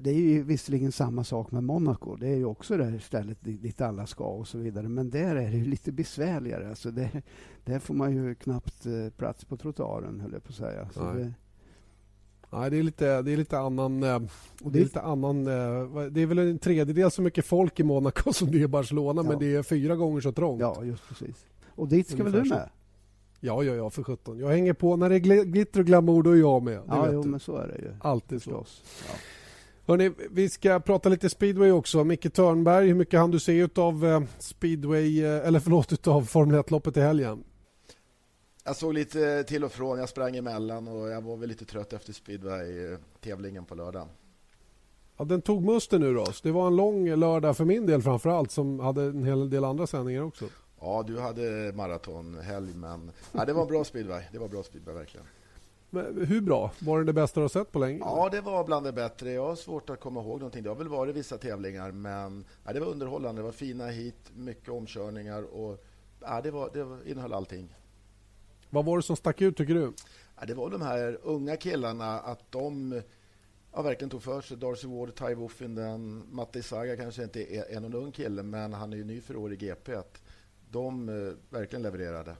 det 0.00 0.10
är 0.10 0.14
ju 0.14 0.42
visserligen 0.42 0.92
samma 0.92 1.24
sak 1.24 1.52
med 1.52 1.64
Monaco. 1.64 2.16
Det 2.16 2.28
är 2.28 2.36
ju 2.36 2.44
också 2.44 2.76
det 2.76 3.00
stället 3.00 3.38
dit 3.40 3.80
alla 3.80 4.06
ska 4.06 4.24
och 4.24 4.48
så 4.48 4.58
vidare. 4.58 4.88
Men 4.88 5.10
där 5.10 5.36
är 5.36 5.50
det 5.50 5.64
lite 5.64 5.92
besvärligare. 5.92 6.68
Alltså 6.68 6.90
det, 6.90 7.22
där 7.64 7.78
får 7.78 7.94
man 7.94 8.14
ju 8.14 8.34
knappt 8.34 8.86
eh, 8.86 9.10
plats 9.16 9.44
på 9.44 9.56
trottoaren, 9.56 10.20
höll 10.20 10.32
jag 10.32 10.44
på 10.44 10.48
att 10.48 10.54
säga. 10.54 10.88
Så 10.94 11.12
det, 11.12 11.32
Nej, 12.50 12.70
det 12.70 12.76
är 12.76 12.82
lite, 12.82 13.22
det 13.22 13.32
är 13.32 13.36
lite 13.36 13.58
annan... 13.58 14.02
Eh, 14.02 14.20
det 14.58 14.78
är, 14.78 14.82
lite 14.82 15.00
annan 15.00 15.44
det 15.44 16.20
är 16.20 16.26
väl 16.26 16.38
en 16.38 16.58
tredjedel 16.58 17.10
så 17.10 17.22
mycket 17.22 17.44
folk 17.44 17.80
i 17.80 17.82
Monaco 17.82 18.32
som 18.32 18.50
det 18.50 18.58
är 18.58 18.62
i 18.62 18.68
Barcelona 18.68 19.22
ja. 19.24 19.30
men 19.30 19.38
det 19.38 19.54
är 19.54 19.62
fyra 19.62 19.96
gånger 19.96 20.20
så 20.20 20.32
trångt. 20.32 20.60
Ja, 20.60 20.84
just 20.84 21.08
precis. 21.08 21.46
Och 21.68 21.88
dit 21.88 22.08
ska 22.08 22.24
väl 22.24 22.32
du 22.32 22.44
med? 22.48 22.68
Ja, 23.40 23.62
ja, 23.62 23.74
ja, 23.74 23.90
för 23.90 24.02
sjutton. 24.02 24.38
Jag 24.38 24.48
hänger 24.48 24.72
på. 24.72 24.96
När 24.96 25.08
det 25.08 25.14
är 25.16 25.44
glitter 25.44 25.80
och 25.80 25.86
glamour, 25.86 26.22
då 26.22 26.30
är 26.30 26.36
jag 26.36 26.62
med. 26.62 26.82
Ja, 26.88 27.08
jo, 27.12 27.22
men 27.22 27.40
så 27.40 27.56
är 27.56 27.68
det 27.68 27.78
ju. 27.78 27.94
Alltid 28.00 28.42
Förstås. 28.42 28.82
så. 28.84 29.04
Ja. 29.08 29.14
Hörrni, 29.86 30.12
vi 30.30 30.48
ska 30.48 30.80
prata 30.80 31.08
lite 31.08 31.30
speedway 31.30 31.70
också. 31.70 32.04
Micke 32.04 32.32
Törnberg, 32.32 32.86
hur 32.86 32.94
mycket 32.94 33.20
hann 33.20 33.30
du 33.30 33.40
se 33.40 33.68
av 33.74 34.06
eh, 34.06 34.22
speedway, 34.38 35.24
eh, 35.24 35.46
eller 35.46 35.60
förlåt, 35.60 36.08
av 36.08 36.22
Formel 36.22 36.60
1-loppet 36.60 36.96
i 36.96 37.00
helgen? 37.00 37.44
jag 38.68 38.76
såg 38.76 38.94
lite 38.94 39.44
till 39.44 39.64
och 39.64 39.72
från. 39.72 39.98
Jag 39.98 40.08
sprang 40.08 40.36
emellan 40.36 40.88
och 40.88 41.08
jag 41.08 41.20
var 41.20 41.36
väl 41.36 41.48
lite 41.48 41.64
trött 41.64 41.92
efter 41.92 42.12
speedway-tävlingen 42.12 43.64
på 43.64 43.74
lördagen. 43.74 44.08
Ja, 45.16 45.24
den 45.24 45.42
tog 45.42 45.62
musten 45.64 46.00
nu 46.00 46.14
då. 46.14 46.26
Det 46.42 46.50
var 46.50 46.66
en 46.66 46.76
lång 46.76 47.14
lördag 47.14 47.56
för 47.56 47.64
min 47.64 47.86
del 47.86 48.02
framför 48.02 48.30
allt 48.30 48.50
som 48.50 48.80
hade 48.80 49.02
en 49.02 49.24
hel 49.24 49.50
del 49.50 49.64
andra 49.64 49.86
sändningar 49.86 50.22
också. 50.22 50.44
Ja, 50.80 51.04
du 51.06 51.20
hade 51.20 51.72
maratonhelg, 51.74 52.74
men 52.74 53.10
ja, 53.32 53.44
det 53.44 53.52
var 53.52 53.62
en 53.62 53.68
bra 53.68 53.84
speedway. 53.84 54.22
Det 54.32 54.38
var 54.38 54.48
bra 54.48 54.62
speedway 54.62 54.94
verkligen. 54.94 55.26
Men 55.90 56.26
hur 56.26 56.40
bra? 56.40 56.72
Var 56.78 56.98
det 56.98 57.04
det 57.04 57.12
bästa 57.12 57.40
du 57.40 57.44
har 57.44 57.48
sett 57.48 57.72
på 57.72 57.78
länge? 57.78 57.98
Ja, 57.98 58.28
det 58.32 58.40
var 58.40 58.64
bland 58.64 58.86
det 58.86 58.92
bättre. 58.92 59.32
Jag 59.32 59.46
har 59.46 59.56
svårt 59.56 59.90
att 59.90 60.00
komma 60.00 60.20
ihåg 60.20 60.38
någonting. 60.38 60.62
Det 60.62 60.68
har 60.68 60.76
väl 60.76 60.88
varit 60.88 61.16
vissa 61.16 61.38
tävlingar, 61.38 61.92
men 61.92 62.44
ja, 62.64 62.72
det 62.72 62.80
var 62.80 62.86
underhållande. 62.86 63.40
Det 63.40 63.44
var 63.44 63.52
fina 63.52 63.86
hit, 63.86 64.32
mycket 64.36 64.68
omkörningar 64.68 65.42
och 65.42 65.84
ja, 66.20 66.40
det, 66.40 66.50
var, 66.50 66.70
det 66.72 67.10
innehöll 67.10 67.32
allting. 67.32 67.74
Vad 68.70 68.84
var 68.84 68.96
det 68.96 69.02
som 69.02 69.16
stack 69.16 69.40
ut, 69.40 69.56
tycker 69.56 69.74
du? 69.74 69.92
Ja, 70.40 70.46
det 70.46 70.54
var 70.54 70.70
de 70.70 70.82
här 70.82 71.18
unga 71.22 71.56
killarna, 71.56 72.20
att 72.20 72.52
de 72.52 73.02
ja, 73.72 73.82
verkligen 73.82 74.10
tog 74.10 74.22
för 74.22 74.40
sig. 74.40 74.56
Darcy 74.56 74.88
Ward, 74.88 75.14
Ty 75.14 75.34
Woffin, 75.34 75.74
den 75.74 76.22
Matti 76.30 76.62
Saga 76.62 76.96
kanske 76.96 77.22
inte 77.22 77.54
är, 77.54 77.76
är 77.76 77.80
någon 77.80 77.94
ung 77.94 78.12
kille, 78.12 78.42
men 78.42 78.72
han 78.72 78.92
är 78.92 78.96
ju 78.96 79.04
ny 79.04 79.20
för 79.20 79.36
år 79.36 79.52
i 79.52 79.56
GP. 79.56 79.94
Att 79.94 80.22
de 80.70 81.08
eh, 81.08 81.34
verkligen 81.50 81.82
levererade. 81.82 82.36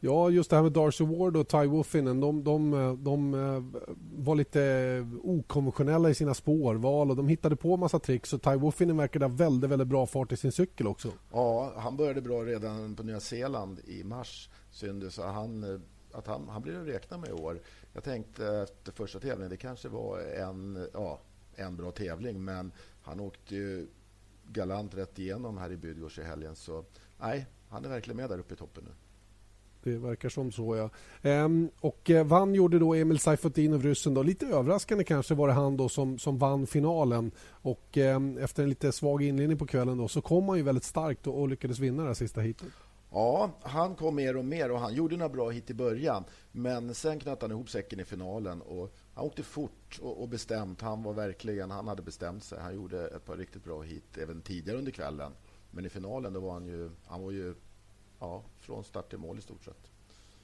Ja, 0.00 0.30
just 0.30 0.50
det 0.50 0.56
här 0.56 0.62
med 0.62 0.72
Darcy 0.72 1.04
Ward 1.04 1.36
och 1.36 1.48
Ty 1.48 1.66
Woffinen. 1.66 2.20
De, 2.20 2.44
de, 2.44 2.70
de, 3.04 3.34
eh, 3.34 3.80
var 4.24 4.34
lite 4.34 5.06
okonventionella 5.22 6.10
i 6.10 6.14
sina 6.14 6.34
spårval 6.34 7.10
och 7.10 7.16
de 7.16 7.28
hittade 7.28 7.56
på 7.56 7.76
massa 7.76 7.98
tricks. 7.98 8.32
Och 8.32 8.42
Ty 8.42 8.54
Woffinen 8.54 8.96
verkade 8.96 9.24
ha 9.24 9.32
väldigt, 9.32 9.70
väldigt 9.70 9.88
bra 9.88 10.06
fart 10.06 10.32
i 10.32 10.36
sin 10.36 10.52
cykel 10.52 10.86
också. 10.86 11.12
Ja, 11.32 11.72
han 11.76 11.96
började 11.96 12.20
bra 12.20 12.44
redan 12.44 12.94
på 12.94 13.02
Nya 13.02 13.20
Zeeland 13.20 13.80
i 13.86 14.04
mars. 14.04 14.50
Synd 14.70 15.12
så 15.12 15.22
han, 15.22 15.64
eh, 15.64 15.80
att 16.12 16.26
han, 16.26 16.48
han 16.48 16.62
blir 16.62 16.80
att 16.80 16.88
räkna 16.88 17.18
med 17.18 17.28
i 17.28 17.32
år. 17.32 17.60
Jag 17.92 18.04
tänkte 18.04 18.46
efter 18.46 18.92
första 18.92 19.20
tävlingen, 19.20 19.50
det 19.50 19.56
kanske 19.56 19.88
var 19.88 20.18
en, 20.18 20.88
ja, 20.92 21.20
en 21.54 21.76
bra 21.76 21.90
tävling, 21.90 22.44
men 22.44 22.72
han 23.02 23.20
åkte 23.20 23.54
ju 23.54 23.86
galant 24.48 24.94
rätt 24.94 25.18
igenom 25.18 25.58
här 25.58 25.72
i 25.72 25.76
Bydgoszcz 25.76 26.18
i 26.18 26.22
helgen. 26.22 26.56
Så 26.56 26.84
nej, 27.20 27.46
han 27.68 27.84
är 27.84 27.88
verkligen 27.88 28.16
med 28.16 28.30
där 28.30 28.38
uppe 28.38 28.54
i 28.54 28.56
toppen 28.56 28.84
nu. 28.84 28.90
Det 29.82 29.98
verkar 29.98 30.28
som 30.28 30.52
så, 30.52 30.76
ja. 30.76 30.90
Ehm, 31.22 31.70
och 31.80 32.10
eh, 32.10 32.26
vann 32.26 32.54
gjorde 32.54 32.78
då 32.78 32.94
Emil 32.94 33.18
Saifutinov, 33.18 33.82
ryssen. 33.82 34.14
Då. 34.14 34.22
Lite 34.22 34.46
överraskande 34.46 35.04
kanske 35.04 35.34
var 35.34 35.48
det 35.48 35.54
han 35.54 35.76
då 35.76 35.88
som, 35.88 36.18
som 36.18 36.38
vann 36.38 36.66
finalen. 36.66 37.30
Och 37.50 37.98
eh, 37.98 38.20
efter 38.40 38.62
en 38.62 38.68
lite 38.68 38.92
svag 38.92 39.22
inledning 39.22 39.58
på 39.58 39.66
kvällen 39.66 39.98
då, 39.98 40.08
så 40.08 40.20
kom 40.20 40.48
han 40.48 40.58
ju 40.58 40.62
väldigt 40.62 40.84
starkt 40.84 41.26
och, 41.26 41.40
och 41.40 41.48
lyckades 41.48 41.78
vinna 41.78 42.04
det 42.04 42.14
sista 42.14 42.40
hitet. 42.40 42.68
Ja, 43.10 43.50
han 43.62 43.94
kom 43.94 44.14
mer 44.14 44.36
och 44.36 44.44
mer 44.44 44.70
och 44.70 44.80
han 44.80 44.94
gjorde 44.94 45.16
några 45.16 45.32
bra 45.32 45.50
hit 45.50 45.70
i 45.70 45.74
början. 45.74 46.24
Men 46.52 46.94
sen 46.94 47.20
knöt 47.20 47.42
han 47.42 47.50
ihop 47.50 47.70
säcken 47.70 48.00
i 48.00 48.04
finalen 48.04 48.62
och 48.62 48.94
han 49.18 49.26
åkte 49.26 49.42
fort 49.42 49.98
och, 50.02 50.22
och, 50.22 50.28
bestämt. 50.28 50.80
Han 50.80 51.02
var 51.02 51.12
verkligen, 51.12 51.70
han 51.70 51.88
hade 51.88 52.02
bestämt 52.02 52.44
sig. 52.44 52.60
Han 52.60 52.74
gjorde 52.74 53.06
ett 53.06 53.24
par 53.24 53.36
riktigt 53.36 53.64
bra 53.64 53.82
hit 53.82 54.18
även 54.18 54.42
tidigare 54.42 54.78
under 54.78 54.92
kvällen. 54.92 55.32
Men 55.70 55.86
i 55.86 55.88
finalen 55.88 56.32
då 56.32 56.40
var 56.40 56.52
han 56.52 56.66
ju, 56.66 56.90
han 57.06 57.22
var 57.22 57.30
ju 57.30 57.54
ja, 58.20 58.42
från 58.58 58.84
start 58.84 59.10
till 59.10 59.18
mål 59.18 59.38
i 59.38 59.40
stort 59.40 59.64
sett. 59.64 59.90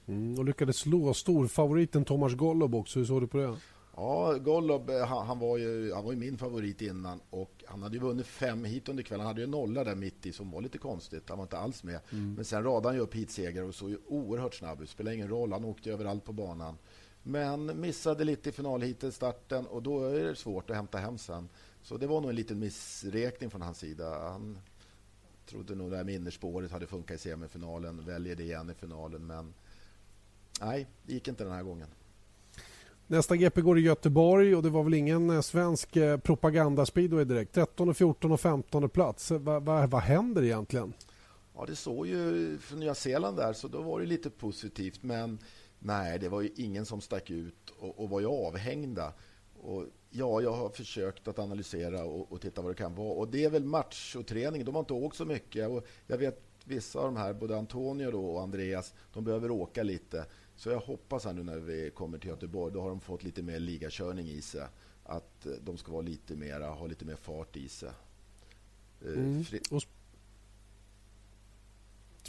Mm, 0.07 0.39
och 0.39 0.45
lyckades 0.45 0.77
slå 0.77 1.13
storfavoriten 1.13 2.05
Tomas 2.05 2.33
Golob 2.33 2.75
också. 2.75 2.99
Hur 2.99 3.05
såg 3.05 3.21
du 3.21 3.27
på 3.27 3.37
det? 3.37 3.57
Ja, 3.95 4.37
Golob 4.37 4.89
eh, 4.89 5.05
han, 5.05 5.27
han, 5.27 5.39
var 5.39 5.57
ju, 5.57 5.93
han 5.93 6.03
var 6.03 6.11
ju 6.11 6.17
min 6.17 6.37
favorit 6.37 6.81
innan 6.81 7.19
och 7.29 7.63
han 7.67 7.83
hade 7.83 7.95
ju 7.95 8.01
vunnit 8.01 8.27
fem 8.27 8.63
hit 8.63 8.89
under 8.89 9.03
kvällen. 9.03 9.25
Han 9.25 9.27
hade 9.27 9.41
ju 9.41 9.47
nolla 9.47 9.83
där 9.83 9.95
mitt 9.95 10.25
i 10.25 10.31
som 10.31 10.51
var 10.51 10.61
lite 10.61 10.77
konstigt. 10.77 11.29
Han 11.29 11.37
var 11.37 11.45
inte 11.45 11.57
alls 11.57 11.83
med. 11.83 11.99
Mm. 12.11 12.33
Men 12.33 12.45
sen 12.45 12.63
radade 12.63 12.87
han 12.87 12.95
ju 12.95 13.01
upp 13.01 13.15
hitseger 13.15 13.63
och 13.63 13.75
såg 13.75 13.89
ju 13.89 13.97
oerhört 14.07 14.53
snabb 14.53 14.81
ut. 14.81 14.89
Spelar 14.89 15.11
ingen 15.11 15.29
roll, 15.29 15.51
han 15.51 15.65
åkte 15.65 15.91
överallt 15.91 16.23
på 16.23 16.33
banan. 16.33 16.77
Men 17.27 17.81
missade 17.81 18.23
lite 18.23 18.49
i 18.49 18.51
finalhitet, 18.51 19.15
starten 19.15 19.67
och 19.67 19.83
då 19.83 20.03
är 20.03 20.23
det 20.23 20.35
svårt 20.35 20.69
att 20.69 20.75
hämta 20.75 20.97
hem 20.97 21.17
sen. 21.17 21.49
Så 21.81 21.97
det 21.97 22.07
var 22.07 22.21
nog 22.21 22.29
en 22.29 22.35
liten 22.35 22.59
missräkning 22.59 23.49
från 23.49 23.61
hans 23.61 23.77
sida. 23.77 24.19
Han 24.19 24.57
trodde 25.45 25.75
nog 25.75 25.91
det 25.91 25.97
här 25.97 26.03
med 26.03 26.15
innerspåret 26.15 26.71
hade 26.71 26.87
funkat 26.87 27.15
i 27.15 27.19
semifinalen, 27.19 28.05
väljer 28.05 28.35
det 28.35 28.43
igen 28.43 28.69
i 28.69 28.73
finalen. 28.73 29.27
Men 29.27 29.53
nej, 30.61 30.87
det 31.03 31.13
gick 31.13 31.27
inte 31.27 31.43
den 31.43 31.53
här 31.53 31.63
gången. 31.63 31.87
Nästa 33.07 33.35
GP 33.35 33.61
går 33.61 33.79
i 33.79 33.81
Göteborg 33.81 34.55
och 34.55 34.63
det 34.63 34.69
var 34.69 34.83
väl 34.83 34.93
ingen 34.93 35.29
eh, 35.29 35.41
svensk 35.41 35.95
eh, 35.95 36.17
propagandaspeedway 36.17 37.23
direkt. 37.23 37.53
13, 37.53 37.95
14 37.95 38.31
och 38.31 38.39
15 38.39 38.89
plats. 38.89 39.31
Va, 39.31 39.59
va, 39.59 39.87
vad 39.87 40.01
händer 40.01 40.43
egentligen? 40.43 40.93
Ja, 41.55 41.65
det 41.65 41.75
såg 41.75 42.07
ju 42.07 42.57
från 42.57 42.79
Nya 42.79 42.95
Zeeland 42.95 43.37
där, 43.37 43.53
så 43.53 43.67
då 43.67 43.81
var 43.81 43.99
det 43.99 44.05
lite 44.05 44.29
positivt. 44.29 45.03
Men 45.03 45.39
nej, 45.85 46.19
det 46.19 46.29
var 46.29 46.41
ju 46.41 46.49
ingen 46.55 46.85
som 46.85 47.01
stack 47.01 47.29
ut 47.29 47.69
och, 47.79 47.99
och 47.99 48.09
var 48.09 48.19
ju 48.19 48.27
avhängda. 48.27 49.13
Och 49.61 49.85
ja, 50.09 50.41
jag 50.41 50.53
har 50.53 50.69
försökt 50.69 51.27
att 51.27 51.39
analysera 51.39 52.05
och, 52.05 52.31
och, 52.31 52.41
titta 52.41 52.61
vad 52.61 52.71
det 52.71 52.75
kan 52.75 52.95
vara. 52.95 53.13
Och 53.13 53.27
det 53.27 53.43
är 53.43 53.49
väl 53.49 53.65
match 53.65 54.15
och 54.15 54.27
träning. 54.27 54.65
De 54.65 54.75
har 54.75 54.79
inte 54.79 54.93
åkt 54.93 55.17
så 55.17 55.25
mycket. 55.25 55.69
Och 55.69 55.87
jag 56.07 56.17
vet 56.17 56.41
vissa 56.63 56.99
av 56.99 57.05
de 57.05 57.17
här, 57.17 57.33
både 57.33 57.57
Antonio 57.57 58.07
och 58.07 58.41
Andreas, 58.41 58.93
de 59.13 59.23
behöver 59.23 59.51
åka 59.51 59.83
lite. 59.83 60.25
Så 60.55 60.69
jag 60.69 60.79
hoppas 60.79 61.25
här 61.25 61.33
nu 61.33 61.43
när 61.43 61.57
vi 61.57 61.91
kommer 61.95 62.17
till 62.17 62.29
Göteborg, 62.29 62.73
då 62.73 62.81
har 62.81 62.89
de 62.89 62.99
fått 62.99 63.23
lite 63.23 63.43
mer 63.43 63.59
ligakörning 63.59 64.27
i 64.27 64.41
sig. 64.41 64.67
Att 65.03 65.47
de 65.61 65.77
ska 65.77 65.91
vara 65.91 66.01
lite 66.01 66.35
mera, 66.35 66.69
ha 66.69 66.87
lite 66.87 67.05
mer 67.05 67.15
fart 67.15 67.57
i 67.57 67.67
sig. 67.67 67.89
Eh, 69.01 69.07
mm. 69.07 69.45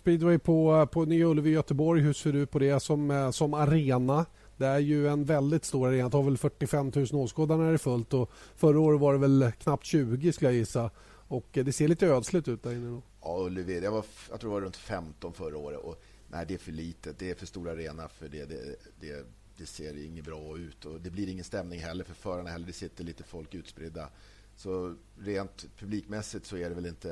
Speedway 0.07 0.39
på, 0.39 0.89
på 0.93 1.05
Nya 1.05 1.27
Ullevi 1.27 1.51
i 1.51 1.53
Göteborg, 1.53 2.03
hur 2.03 2.13
ser 2.13 2.33
du 2.33 2.47
på 2.47 2.59
det 2.59 2.81
som, 2.81 3.11
eh, 3.11 3.31
som 3.31 3.55
arena? 3.55 4.27
Det 4.57 4.67
är 4.67 4.79
ju 4.79 5.09
en 5.09 5.25
väldigt 5.25 5.65
stor 5.65 5.89
arena. 5.89 6.09
Det 6.09 6.17
har 6.17 6.25
väl 6.25 6.39
45 6.39 6.93
000 6.95 7.07
åskådare 7.13 7.59
när 7.59 7.67
det 7.67 7.73
är 7.73 7.79
fullt. 7.79 8.15
Och 8.15 8.31
förra 8.57 8.81
året 8.81 9.01
var 9.01 9.13
det 9.13 9.19
väl 9.19 9.53
knappt 9.59 9.85
20 9.85 10.33
skulle 10.33 10.51
jag 10.51 10.59
gissa. 10.59 10.91
Och 11.07 11.59
eh, 11.59 11.65
det 11.65 11.73
ser 11.73 11.89
lite 11.89 12.07
ödsligt 12.07 12.49
ut 12.49 12.63
där 12.63 12.73
inne. 12.73 12.91
Då. 12.91 13.03
Ja, 13.23 13.39
Ullevi. 13.47 13.85
Jag, 13.85 13.91
var, 13.91 14.05
jag 14.31 14.41
tror 14.41 14.51
det 14.51 14.55
var 14.55 14.61
runt 14.61 14.77
15 14.77 15.33
förra 15.33 15.59
året. 15.59 15.81
Och 15.81 16.03
nej, 16.29 16.45
det 16.49 16.55
är 16.55 16.59
för 16.59 16.73
litet. 16.73 17.19
Det 17.19 17.31
är 17.31 17.35
för 17.35 17.47
stor 17.47 17.69
arena 17.69 18.09
för 18.09 18.29
det. 18.29 18.45
Det, 18.45 18.77
det, 19.01 19.27
det 19.57 19.67
ser 19.67 20.05
inget 20.07 20.25
bra 20.25 20.59
ut. 20.59 20.85
Och 20.85 21.01
det 21.01 21.11
blir 21.11 21.29
ingen 21.29 21.45
stämning 21.45 21.81
heller 21.81 22.05
för 22.05 22.15
förarna 22.15 22.51
heller. 22.51 22.67
Det 22.67 22.73
sitter 22.73 23.05
lite 23.05 23.25
folk 23.25 23.55
utspridda. 23.55 24.09
Så 24.57 24.95
rent 25.19 25.67
publikmässigt 25.79 26.47
så 26.47 26.57
är 26.57 26.69
det 26.69 26.75
väl 26.75 26.87
inte 26.87 27.09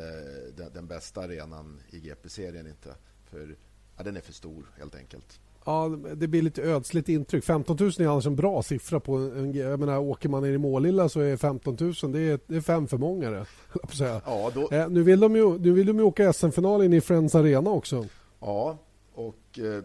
den, 0.57 0.73
den 0.73 0.87
bästa 0.87 1.21
arenan 1.21 1.81
i 1.91 2.01
GP-serien. 2.01 2.67
inte. 2.67 2.95
För 3.25 3.57
ja, 3.97 4.03
Den 4.03 4.17
är 4.17 4.21
för 4.21 4.33
stor, 4.33 4.67
helt 4.79 4.95
enkelt. 4.95 5.41
Ja, 5.65 5.89
det 6.15 6.29
blir 6.29 6.43
lite 6.43 6.63
ödsligt 6.63 7.09
intryck. 7.09 7.45
15 7.45 7.77
000 7.81 7.91
är 7.99 8.07
annars 8.07 8.27
en 8.27 8.37
bra 8.37 8.63
siffra. 8.63 9.01
på 9.01 9.17
en, 9.17 9.53
jag 9.53 9.81
menar, 9.81 9.99
Åker 9.99 10.29
man 10.29 10.43
ner 10.43 10.53
i 10.53 10.59
Målilla 10.59 11.09
så 11.09 11.21
är 11.21 11.37
15 11.37 11.77
000 11.81 12.13
det 12.13 12.21
är, 12.21 12.41
det 12.47 12.57
är 12.57 12.61
fem 12.61 12.89
för 12.89 12.99
många. 12.99 13.31
Det, 13.31 13.47
ja, 13.99 14.51
då... 14.55 14.71
eh, 14.71 14.89
nu, 14.89 15.03
vill 15.03 15.21
de 15.21 15.37
ju, 15.37 15.59
nu 15.59 15.73
vill 15.73 15.87
de 15.87 15.99
ju 15.99 16.03
åka 16.03 16.33
SM-finalen 16.33 16.93
i 16.93 17.01
Friends 17.01 17.35
Arena 17.35 17.71
också. 17.71 18.07
Ja, 18.41 18.79
och 19.15 19.59
eh, 19.59 19.83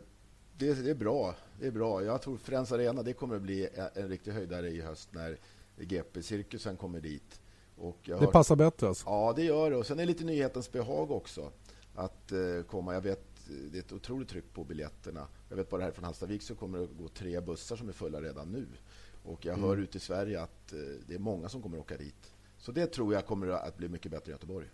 det, 0.58 0.74
det, 0.84 0.89
är 0.89 0.95
bra. 0.95 1.36
Det 1.60 1.67
är 1.67 1.72
bra. 1.72 2.04
Jag 2.04 2.22
tror 2.22 2.38
Friends 2.38 2.72
Arena 2.72 3.04
det 3.04 3.13
kommer 3.13 3.36
att 3.36 3.41
bli 3.41 3.67
en, 3.74 4.04
en 4.04 4.10
riktig 4.10 4.32
höjdare 4.32 4.69
i 4.69 4.82
höst 4.82 5.10
när 5.12 5.38
GP-cirkusen 5.78 6.78
kommer 6.78 7.02
dit. 7.02 7.39
Det 8.05 8.13
hört... 8.13 8.31
passar 8.31 8.55
bättre 8.55 8.87
alltså. 8.87 9.09
Ja, 9.09 9.33
det 9.35 9.43
gör 9.43 9.71
det. 9.71 9.77
Och 9.77 9.85
sen 9.85 9.99
är 9.99 10.03
det 10.03 10.07
lite 10.07 10.23
nyhetens 10.23 10.71
behag 10.71 11.11
också. 11.11 11.51
Att 11.95 12.31
eh, 12.31 12.63
komma. 12.67 12.93
Jag 12.93 13.01
vet 13.01 13.29
det 13.71 13.77
är 13.77 13.79
ett 13.79 13.91
otroligt 13.91 14.29
tryck 14.29 14.53
på 14.53 14.63
biljetterna. 14.63 15.27
Jag 15.49 15.55
vet 15.55 15.69
bara 15.69 15.83
här 15.83 15.91
från 15.91 16.03
Hallstavik 16.03 16.41
så 16.41 16.55
kommer 16.55 16.79
det 16.79 16.87
gå 16.99 17.07
tre 17.07 17.41
bussar 17.41 17.75
som 17.75 17.89
är 17.89 17.93
fulla 17.93 18.21
redan 18.21 18.51
nu. 18.51 18.65
Och 19.23 19.45
jag 19.45 19.57
hör 19.57 19.73
mm. 19.73 19.83
ute 19.83 19.97
i 19.97 20.01
Sverige 20.01 20.41
att 20.41 20.73
eh, 20.73 20.79
det 21.07 21.15
är 21.15 21.19
många 21.19 21.49
som 21.49 21.61
kommer 21.61 21.77
att 21.77 21.83
åka 21.83 21.97
dit. 21.97 22.33
Så 22.57 22.71
det 22.71 22.85
tror 22.85 23.13
jag 23.13 23.25
kommer 23.25 23.47
att 23.47 23.77
bli 23.77 23.89
mycket 23.89 24.11
bättre 24.11 24.31
i 24.31 24.33
Göteborg. 24.33 24.67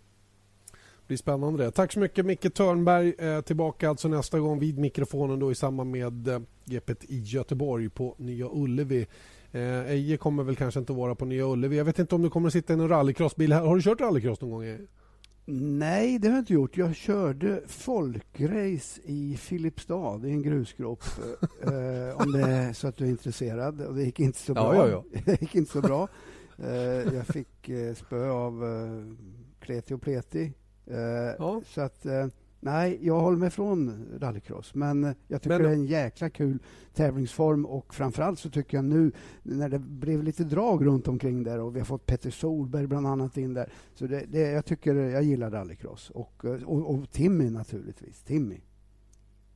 Det 0.72 1.06
blir 1.06 1.16
spännande 1.16 1.64
det. 1.64 1.70
Tack 1.70 1.92
så 1.92 1.98
mycket 1.98 2.26
Micke 2.26 2.54
Törnberg. 2.54 3.14
Eh, 3.18 3.40
tillbaka 3.40 3.88
alltså 3.88 4.08
nästa 4.08 4.38
gång 4.40 4.58
vid 4.58 4.78
mikrofonen 4.78 5.38
då 5.38 5.52
i 5.52 5.54
samband 5.54 5.90
med 5.90 6.28
eh, 6.28 6.40
GPet 6.64 7.04
i 7.04 7.18
Göteborg 7.18 7.88
på 7.88 8.14
Nya 8.18 8.48
Ullevi. 8.52 9.06
Eh, 9.56 9.90
Eje 9.90 10.16
kommer 10.16 10.42
väl 10.42 10.56
kanske 10.56 10.80
inte 10.80 10.92
vara 10.92 11.14
på 11.14 11.24
Nya 11.24 11.44
Ullevi. 11.44 11.76
Jag 11.76 11.84
vet 11.84 11.98
inte 11.98 12.14
om 12.14 12.22
du 12.22 12.30
kommer 12.30 12.46
att 12.46 12.52
sitta 12.52 12.72
i 12.72 12.76
en 12.76 12.88
rallycrossbil. 12.88 13.52
Har 13.52 13.76
du 13.76 13.82
kört 13.82 14.00
rallycross 14.00 14.40
någon 14.40 14.50
gång? 14.50 14.78
Nej, 15.78 16.18
det 16.18 16.28
har 16.28 16.34
jag 16.34 16.42
inte 16.42 16.52
gjort. 16.52 16.76
Jag 16.76 16.94
körde 16.96 17.62
folkrace 17.66 19.00
i 19.04 19.36
Filipstad 19.36 20.20
i 20.24 20.30
en 20.30 20.42
grusgrop. 20.42 21.04
eh, 21.62 22.22
om 22.22 22.32
det 22.32 22.40
är 22.40 22.72
så 22.72 22.88
att 22.88 22.96
du 22.96 23.04
är 23.04 23.08
intresserad. 23.08 23.80
Och 23.80 23.94
det 23.94 24.02
gick 24.02 24.20
inte 24.20 24.38
så 24.38 24.54
bra. 24.54 24.74
Ja, 24.74 24.88
ja, 24.88 25.04
ja. 25.12 25.20
det 25.24 25.40
gick 25.42 25.54
inte 25.54 25.72
så 25.72 25.80
bra. 25.80 26.08
Eh, 26.58 27.14
jag 27.14 27.26
fick 27.26 27.68
eh, 27.68 27.94
spö 27.94 28.30
av 28.30 28.64
eh, 28.64 29.14
Kreti 29.60 29.94
och 29.94 30.02
Pleti. 30.02 30.52
Eh. 30.86 31.60
Så 31.66 31.80
att 31.80 32.06
eh, 32.06 32.26
Nej, 32.66 32.98
jag 33.02 33.20
håller 33.20 33.38
mig 33.38 33.50
från 33.50 34.08
rallycross. 34.20 34.74
Men 34.74 35.14
jag 35.28 35.42
tycker 35.42 35.58
men, 35.58 35.62
det 35.62 35.68
är 35.68 35.72
en 35.72 35.86
jäkla 35.86 36.30
kul 36.30 36.58
tävlingsform 36.94 37.66
och 37.66 37.94
framförallt 37.94 38.38
så 38.38 38.50
tycker 38.50 38.76
jag 38.76 38.84
nu 38.84 39.12
när 39.42 39.68
det 39.68 39.78
blev 39.78 40.22
lite 40.22 40.44
drag 40.44 40.86
runt 40.86 41.08
omkring 41.08 41.42
där 41.42 41.60
och 41.60 41.76
vi 41.76 41.80
har 41.80 41.86
fått 41.86 42.06
Petter 42.06 42.30
Solberg 42.30 42.86
bland 42.86 43.06
annat 43.06 43.36
in 43.36 43.54
där. 43.54 43.72
Så 43.94 44.06
det, 44.06 44.24
det 44.28 44.38
jag 44.38 44.64
tycker 44.64 44.94
jag 44.94 45.22
gillar 45.22 45.50
rallycross 45.50 46.10
och, 46.10 46.44
och, 46.44 46.94
och 46.94 47.10
Timmy 47.10 47.50
naturligtvis. 47.50 48.22
Timmy. 48.22 48.60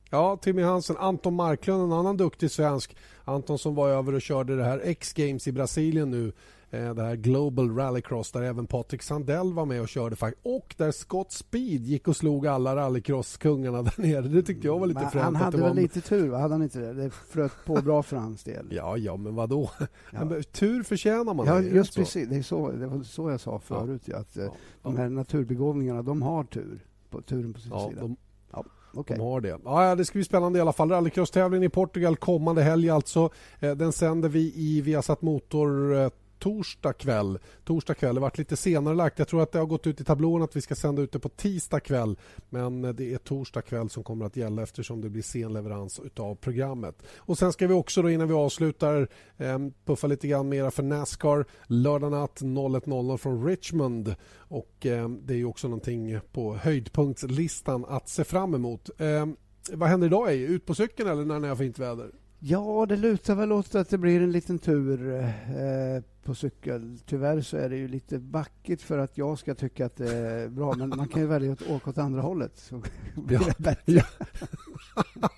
Ja, 0.09 0.37
Timmy 0.37 0.61
Hansen. 0.61 0.97
Anton 0.97 1.35
Marklund, 1.35 1.83
en 1.83 1.93
annan 1.93 2.17
duktig 2.17 2.51
svensk. 2.51 2.97
Anton 3.23 3.57
som 3.59 3.75
var 3.75 3.89
över 3.89 4.13
och 4.13 4.21
körde 4.21 4.55
det 4.55 4.63
här 4.63 4.81
X-Games 4.83 5.47
i 5.47 5.51
Brasilien 5.51 6.11
nu 6.11 6.31
det 6.71 7.03
här 7.03 7.15
Global 7.15 7.75
Rallycross 7.75 8.31
där 8.31 8.41
även 8.41 8.67
Patrik 8.67 9.01
Sandell 9.01 9.53
var 9.53 9.65
med 9.65 9.81
och 9.81 9.89
körde 9.89 10.15
och 10.43 10.75
där 10.77 10.91
Scott 10.91 11.31
Speed 11.31 11.85
gick 11.85 12.07
och 12.07 12.15
slog 12.15 12.47
alla 12.47 12.75
rallycross-kungarna 12.75 13.81
där 13.83 13.93
nere. 13.97 14.21
Det 14.21 14.43
tyckte 14.43 14.67
jag 14.67 14.79
var 14.79 14.87
lite 14.87 14.99
fränt. 14.99 15.23
Han 15.23 15.35
hade 15.35 15.57
väl 15.57 15.75
lite 15.75 16.01
tur, 16.01 16.33
hade 16.33 16.53
han 16.53 16.63
inte 16.63 16.79
det? 16.79 16.93
Det 16.93 17.09
flöt 17.09 17.51
på 17.65 17.81
bra 17.81 18.03
för 18.03 18.17
hans 18.17 18.43
del. 18.43 18.67
Ja, 18.71 18.97
ja, 18.97 19.17
men 19.17 19.35
vadå? 19.35 19.71
Ja. 20.11 20.41
tur 20.51 20.83
förtjänar 20.83 21.33
man. 21.33 21.45
Ja, 21.45 21.61
just 21.61 21.95
precis. 21.95 22.29
Det, 22.29 22.35
är 22.35 22.41
så, 22.41 22.71
det 22.71 22.87
var 22.87 23.03
så 23.03 23.29
jag 23.29 23.39
sa 23.39 23.59
förut. 23.59 24.01
Ja. 24.05 24.17
Att 24.17 24.37
eh, 24.37 24.43
ja. 24.43 24.51
de 24.81 24.97
här 24.97 25.09
naturbegåvningarna, 25.09 26.01
de 26.01 26.21
har 26.21 26.43
tur. 26.43 26.85
På, 27.09 27.21
turen 27.21 27.53
på 27.53 27.59
sin 27.59 27.71
ja, 27.71 27.89
sida. 27.89 28.01
De... 28.01 28.15
Ja. 28.51 28.65
Okay. 28.93 29.17
De 29.17 29.23
har 29.23 29.41
det. 29.41 29.59
Ja, 29.63 29.95
det 29.95 30.05
ska 30.05 30.17
bli 30.17 30.23
spännande 30.23 30.59
i 30.59 30.61
alla 30.61 30.73
fall. 30.73 30.89
Rallycross-tävlingen 30.89 31.63
i 31.63 31.69
Portugal 31.69 32.15
kommande 32.15 32.63
helg 32.63 32.89
alltså. 32.89 33.29
Eh, 33.59 33.75
den 33.75 33.91
sänder 33.91 34.29
vi 34.29 34.53
i 34.55 34.81
Viasat 34.81 35.21
Motor 35.21 36.11
torsdag 36.41 36.93
kväll. 36.93 37.39
Torsdag 37.63 37.93
kväll. 37.93 38.15
Det 38.15 38.21
varit 38.21 38.37
lite 38.37 38.57
senare 38.57 38.95
lagt. 38.95 39.19
Jag 39.19 39.27
tror 39.27 39.41
att 39.43 39.51
det 39.51 39.59
har 39.59 39.65
gått 39.65 39.87
ut 39.87 40.01
i 40.01 40.03
tablån 40.03 40.41
att 40.41 40.55
vi 40.55 40.61
ska 40.61 40.75
sända 40.75 41.01
ut 41.01 41.11
det 41.11 41.19
på 41.19 41.29
tisdag 41.29 41.79
kväll. 41.79 42.17
Men 42.49 42.85
eh, 42.85 42.93
det 42.93 43.13
är 43.13 43.17
torsdag 43.17 43.61
kväll 43.61 43.89
som 43.89 44.03
kommer 44.03 44.25
att 44.25 44.37
gälla 44.37 44.63
eftersom 44.63 45.01
det 45.01 45.09
blir 45.09 45.23
sen 45.23 45.53
leverans 45.53 46.01
av 46.17 46.35
programmet. 46.35 47.03
Och 47.17 47.37
Sen 47.37 47.53
ska 47.53 47.67
vi 47.67 47.73
också 47.73 48.01
då 48.01 48.09
innan 48.09 48.27
vi 48.27 48.33
avslutar 48.33 49.07
ehm, 49.37 49.73
puffa 49.85 50.07
lite 50.07 50.27
grann 50.27 50.49
mera 50.49 50.71
för 50.71 50.83
Nascar. 50.83 51.45
Lördag 51.67 52.11
natt 52.11 52.41
01.00 52.41 53.17
från 53.17 53.45
Richmond. 53.45 54.15
Och 54.37 54.85
ehm, 54.85 55.21
Det 55.25 55.33
är 55.33 55.45
också 55.45 55.67
någonting 55.67 56.19
på 56.31 56.55
höjdpunktslistan 56.55 57.85
att 57.85 58.09
se 58.09 58.23
fram 58.23 58.55
emot. 58.55 58.89
Ehm, 58.99 59.35
vad 59.71 59.89
händer 59.89 60.07
idag? 60.07 60.33
Ut 60.33 60.65
på 60.65 60.75
cykeln 60.75 61.09
eller 61.09 61.25
när 61.25 61.39
ni 61.39 61.47
har 61.47 61.55
fint 61.55 61.79
väder? 61.79 62.11
Ja, 62.43 62.85
det 62.89 62.95
lutar 62.95 63.35
väl 63.35 63.51
åt 63.51 63.75
att 63.75 63.89
det 63.89 63.97
blir 63.97 64.21
en 64.21 64.31
liten 64.31 64.59
tur 64.59 65.13
eh, 65.13 66.03
på 66.23 66.35
cykel. 66.35 66.97
Tyvärr 67.05 67.41
så 67.41 67.57
är 67.57 67.69
det 67.69 67.75
ju 67.75 67.87
lite 67.87 68.19
backigt 68.19 68.81
för 68.81 68.97
att 68.97 69.17
jag 69.17 69.39
ska 69.39 69.55
tycka 69.55 69.85
att 69.85 69.95
det 69.95 70.15
är 70.15 70.49
bra, 70.49 70.75
men 70.75 70.89
man 70.89 71.07
kan 71.07 71.21
ju 71.21 71.27
välja 71.27 71.53
att 71.53 71.69
åka 71.69 71.89
åt 71.89 71.97
andra 71.97 72.21
hållet. 72.21 72.51
Så 72.55 72.81
blir 73.15 73.39
det 73.39 73.57
bättre. 73.57 73.93
Ja. 73.93 74.03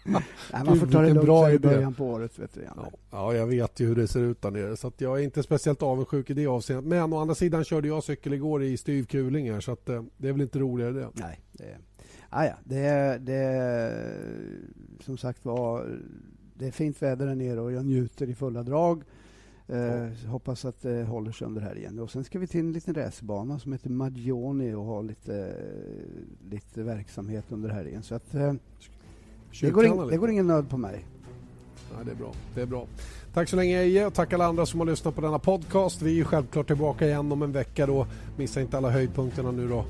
Nej, 0.53 0.63
man 0.65 0.79
får 0.79 0.87
ta 0.87 1.01
det 1.01 1.13
lugnt 1.13 1.53
i 1.53 1.59
början 1.59 1.93
på 1.93 2.05
året. 2.05 2.39
Vet 2.39 2.53
du, 2.53 2.61
ja. 2.75 2.91
ja, 3.11 3.33
jag 3.33 3.47
vet 3.47 3.79
ju 3.79 3.87
hur 3.87 3.95
det 3.95 4.07
ser 4.07 4.21
ut 4.21 4.41
där 4.41 4.51
nere, 4.51 4.77
så 4.77 4.91
jag 4.97 5.19
är 5.19 5.23
inte 5.23 5.43
speciellt 5.43 5.83
avundsjuk 5.83 6.29
i 6.29 6.33
det 6.33 6.47
avseendet. 6.47 6.85
Men 6.85 7.13
å 7.13 7.19
andra 7.19 7.35
sidan 7.35 7.63
körde 7.63 7.87
jag 7.87 8.03
cykel 8.03 8.33
igår 8.33 8.63
i 8.63 8.77
styv 8.77 9.05
kuling 9.05 9.61
så 9.61 9.71
att, 9.71 9.89
eh, 9.89 10.03
det 10.17 10.27
är 10.27 10.31
väl 10.31 10.41
inte 10.41 10.59
roligare 10.59 10.91
det. 10.91 11.09
Nej, 11.13 11.39
det, 11.51 11.77
ah, 12.29 12.45
ja, 12.45 12.53
det, 12.63 13.17
det 13.17 13.93
som 14.99 15.17
sagt 15.17 15.45
var 15.45 15.99
det 16.63 16.67
är 16.67 16.71
fint 16.71 17.01
väder 17.01 17.27
där 17.27 17.35
nere 17.35 17.61
och 17.61 17.71
jag 17.71 17.85
njuter 17.85 18.29
i 18.29 18.35
fulla 18.35 18.63
drag. 18.63 19.03
Eh, 19.67 20.27
hoppas 20.27 20.65
att 20.65 20.81
det 20.81 21.03
håller 21.03 21.31
sig 21.31 21.47
under 21.47 21.61
här 21.61 21.77
igen. 21.77 21.99
Och 21.99 22.11
sen 22.11 22.23
ska 22.23 22.39
vi 22.39 22.47
till 22.47 22.59
en 22.59 22.71
liten 22.71 22.93
racerbana 22.93 23.59
som 23.59 23.71
heter 23.71 23.89
Magioni 23.89 24.73
och 24.73 24.83
ha 24.83 25.01
lite, 25.01 25.55
lite 26.49 26.83
verksamhet 26.83 27.45
under 27.49 27.69
här 27.69 27.87
igen. 27.87 28.03
Så 28.03 28.15
att, 28.15 28.33
eh, 28.33 28.53
det, 29.61 29.69
går 29.69 29.85
in, 29.85 30.07
det 30.07 30.17
går 30.17 30.29
ingen 30.29 30.47
nöd 30.47 30.69
på 30.69 30.77
mig. 30.77 31.05
Ja, 31.91 32.03
det, 32.03 32.11
är 32.11 32.15
bra. 32.15 32.33
det 32.55 32.61
är 32.61 32.65
bra. 32.65 32.87
Tack 33.33 33.49
så 33.49 33.55
länge 33.55 33.79
Eje 33.79 34.05
och 34.05 34.13
tack 34.13 34.33
alla 34.33 34.45
andra 34.45 34.65
som 34.65 34.79
har 34.79 34.87
lyssnat 34.87 35.15
på 35.15 35.21
denna 35.21 35.39
podcast. 35.39 36.01
Vi 36.01 36.19
är 36.19 36.23
självklart 36.23 36.67
tillbaka 36.67 37.05
igen 37.05 37.31
om 37.31 37.41
en 37.41 37.51
vecka. 37.51 37.85
Då. 37.85 38.07
Missa 38.37 38.61
inte 38.61 38.77
alla 38.77 38.89
höjdpunkterna 38.89 39.51
nu 39.51 39.67
då. 39.67 39.85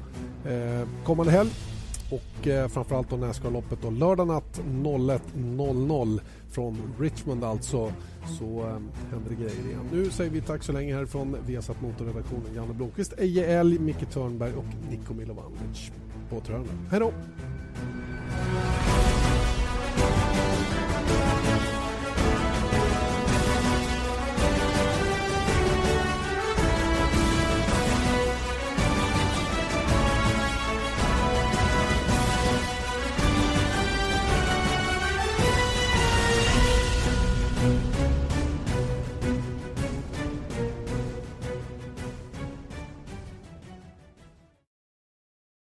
Eh, 0.49 0.87
kommande 1.03 1.31
helg 1.31 1.72
och 2.13 2.47
eh, 2.47 2.67
framförallt 2.67 3.09
då 3.09 3.15
Nascar-loppet 3.15 3.81
då 3.81 3.89
lördag 3.89 4.27
natt 4.27 4.61
01.00 4.65 6.19
från 6.51 6.77
Richmond 6.99 7.43
alltså 7.43 7.91
så 8.39 8.59
eh, 8.59 8.67
händer 9.11 9.29
det 9.29 9.35
grejer 9.35 9.67
igen. 9.67 9.89
Nu 9.91 10.11
säger 10.11 10.31
vi 10.31 10.41
tack 10.41 10.63
så 10.63 10.71
länge 10.71 10.95
härifrån 10.95 11.37
Viasat 11.45 11.81
Motorredaktionen 11.81 12.55
Janne 12.55 12.73
Blomqvist, 12.73 13.13
Eje 13.17 13.59
Elg, 13.59 13.79
Micke 13.79 14.09
Törnberg 14.13 14.53
och 14.53 14.89
Niko 14.89 15.13
Milovanovic. 15.13 15.91
På 16.29 16.37
återhörande. 16.37 16.69
Hej 16.91 16.99
då! 16.99 17.13